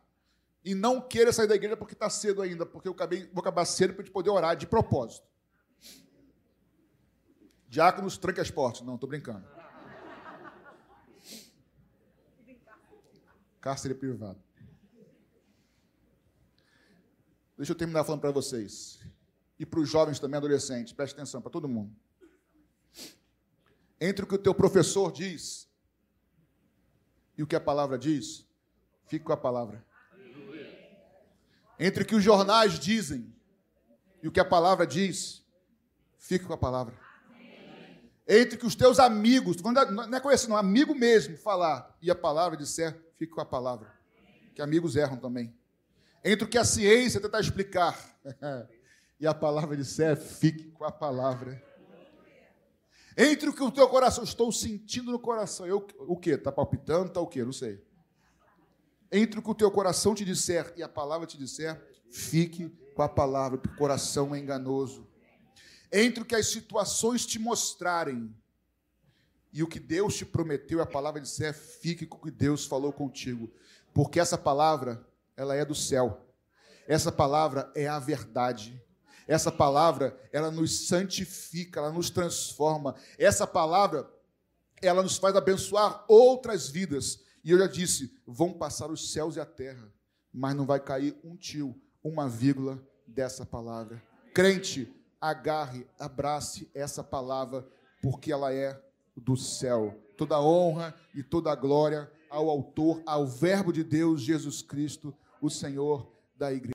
E 0.63 0.73
não 0.73 1.01
queira 1.01 1.33
sair 1.33 1.47
da 1.47 1.55
igreja 1.55 1.75
porque 1.75 1.93
está 1.93 2.09
cedo 2.09 2.41
ainda, 2.41 2.65
porque 2.65 2.87
eu 2.87 2.93
acabei, 2.93 3.29
vou 3.33 3.41
acabar 3.41 3.65
cedo 3.65 3.93
para 3.93 4.03
a 4.03 4.05
gente 4.05 4.13
poder 4.13 4.29
orar 4.29 4.55
de 4.55 4.65
propósito. 4.65 5.32
Diáconos, 7.73 8.19
tranque 8.19 8.39
as 8.39 8.51
portas. 8.51 8.83
Não, 8.83 8.93
estou 8.93 9.09
brincando. 9.09 9.43
Cárcere 13.59 13.95
privado. 13.95 14.39
Deixa 17.57 17.71
eu 17.71 17.75
terminar 17.75 18.03
falando 18.03 18.21
para 18.21 18.29
vocês. 18.29 18.99
E 19.57 19.65
para 19.65 19.79
os 19.79 19.89
jovens 19.89 20.19
também, 20.19 20.37
adolescentes. 20.37 20.93
Preste 20.93 21.15
atenção, 21.15 21.41
para 21.41 21.49
todo 21.49 21.67
mundo. 21.67 21.91
Entre 23.99 24.23
o 24.23 24.27
que 24.27 24.35
o 24.35 24.37
teu 24.37 24.53
professor 24.53 25.11
diz 25.11 25.67
e 27.35 27.41
o 27.41 27.47
que 27.47 27.55
a 27.55 27.59
palavra 27.59 27.97
diz, 27.97 28.45
fique 29.07 29.25
com 29.25 29.33
a 29.33 29.37
palavra. 29.37 29.83
Entre 31.79 32.03
o 32.03 32.05
que 32.05 32.13
os 32.13 32.23
jornais 32.23 32.77
dizem 32.77 33.35
e 34.21 34.27
o 34.27 34.31
que 34.31 34.39
a 34.39 34.45
palavra 34.45 34.85
diz, 34.85 35.43
fique 36.19 36.45
com 36.45 36.53
a 36.53 36.57
palavra. 36.57 37.02
Entre 38.27 38.57
que 38.57 38.65
os 38.65 38.75
teus 38.75 38.99
amigos, 38.99 39.57
não 39.61 40.17
é 40.17 40.19
conhecido, 40.19 40.51
não, 40.51 40.57
amigo 40.57 40.95
mesmo, 40.95 41.37
falar 41.37 41.97
e 42.01 42.09
a 42.09 42.15
palavra 42.15 42.57
disser, 42.57 42.97
fique 43.17 43.33
com 43.33 43.41
a 43.41 43.45
palavra. 43.45 43.91
Que 44.55 44.61
amigos 44.61 44.95
erram 44.95 45.17
também. 45.17 45.53
Entre 46.23 46.45
o 46.45 46.47
que 46.47 46.57
a 46.57 46.63
ciência 46.63 47.19
tentar 47.19 47.41
explicar 47.41 47.97
e 49.19 49.27
a 49.27 49.33
palavra 49.33 49.75
disser, 49.75 50.15
fique 50.15 50.71
com 50.71 50.85
a 50.85 50.91
palavra. 50.91 51.61
Entre 53.17 53.49
o 53.49 53.53
que 53.53 53.61
o 53.61 53.71
teu 53.71 53.87
coração, 53.89 54.23
estou 54.23 54.51
sentindo 54.51 55.11
no 55.11 55.19
coração, 55.19 55.67
eu, 55.67 55.85
o 55.99 56.17
que? 56.17 56.31
Está 56.31 56.51
palpitando, 56.51 57.07
está 57.07 57.19
o 57.19 57.27
quê? 57.27 57.43
Não 57.43 57.51
sei. 57.51 57.83
Entre 59.11 59.39
o 59.39 59.43
que 59.43 59.49
o 59.51 59.55
teu 59.55 59.69
coração 59.69 60.15
te 60.15 60.25
disser 60.25 60.73
e 60.75 60.81
a 60.81 60.89
palavra 60.89 61.27
te 61.27 61.37
disser, 61.37 61.79
fique 62.09 62.69
com 62.95 63.01
a 63.03 63.09
palavra, 63.09 63.59
porque 63.59 63.75
o 63.75 63.77
coração 63.77 64.33
é 64.33 64.39
enganoso. 64.39 65.07
Entre 65.95 66.23
o 66.23 66.25
que 66.25 66.33
as 66.33 66.47
situações 66.47 67.23
te 67.23 67.37
mostrarem 67.37 68.35
e 69.53 69.61
o 69.61 69.67
que 69.67 69.79
Deus 69.79 70.15
te 70.15 70.25
prometeu 70.25 70.81
a 70.81 70.87
palavra 70.87 71.21
disser, 71.21 71.53
fique 71.53 72.07
com 72.07 72.17
o 72.17 72.21
que 72.21 72.31
Deus 72.31 72.65
falou 72.65 72.91
contigo, 72.91 73.53
porque 73.93 74.19
essa 74.19 74.35
palavra, 74.35 75.07
ela 75.37 75.53
é 75.53 75.63
do 75.63 75.75
céu. 75.75 76.25
Essa 76.87 77.11
palavra 77.11 77.71
é 77.75 77.87
a 77.87 77.99
verdade. 77.99 78.81
Essa 79.27 79.51
palavra, 79.51 80.19
ela 80.31 80.49
nos 80.49 80.87
santifica, 80.87 81.79
ela 81.79 81.91
nos 81.91 82.09
transforma. 82.09 82.95
Essa 83.15 83.45
palavra, 83.45 84.11
ela 84.81 85.03
nos 85.03 85.17
faz 85.17 85.35
abençoar 85.35 86.03
outras 86.07 86.67
vidas. 86.67 87.19
E 87.43 87.51
eu 87.51 87.59
já 87.59 87.67
disse: 87.67 88.19
vão 88.25 88.51
passar 88.51 88.89
os 88.89 89.13
céus 89.13 89.35
e 89.35 89.39
a 89.39 89.45
terra, 89.45 89.93
mas 90.33 90.55
não 90.55 90.65
vai 90.65 90.79
cair 90.79 91.15
um 91.23 91.37
tio, 91.37 91.79
uma 92.03 92.27
vírgula 92.27 92.83
dessa 93.07 93.45
palavra. 93.45 94.03
Crente, 94.33 94.91
agarre, 95.23 95.87
abrace 95.97 96.69
essa 96.75 97.01
palavra, 97.01 97.65
porque 98.01 98.29
ela 98.29 98.53
é 98.53 98.77
do 99.15 99.37
céu. 99.37 99.97
Toda 100.17 100.41
honra 100.41 100.93
e 101.15 101.23
toda 101.23 101.55
glória 101.55 102.11
ao 102.29 102.49
Autor, 102.49 103.01
ao 103.05 103.25
Verbo 103.25 103.71
de 103.71 103.85
Deus, 103.85 104.21
Jesus 104.21 104.61
Cristo, 104.61 105.15
o 105.41 105.49
Senhor 105.49 106.11
da 106.35 106.51
igreja. 106.51 106.73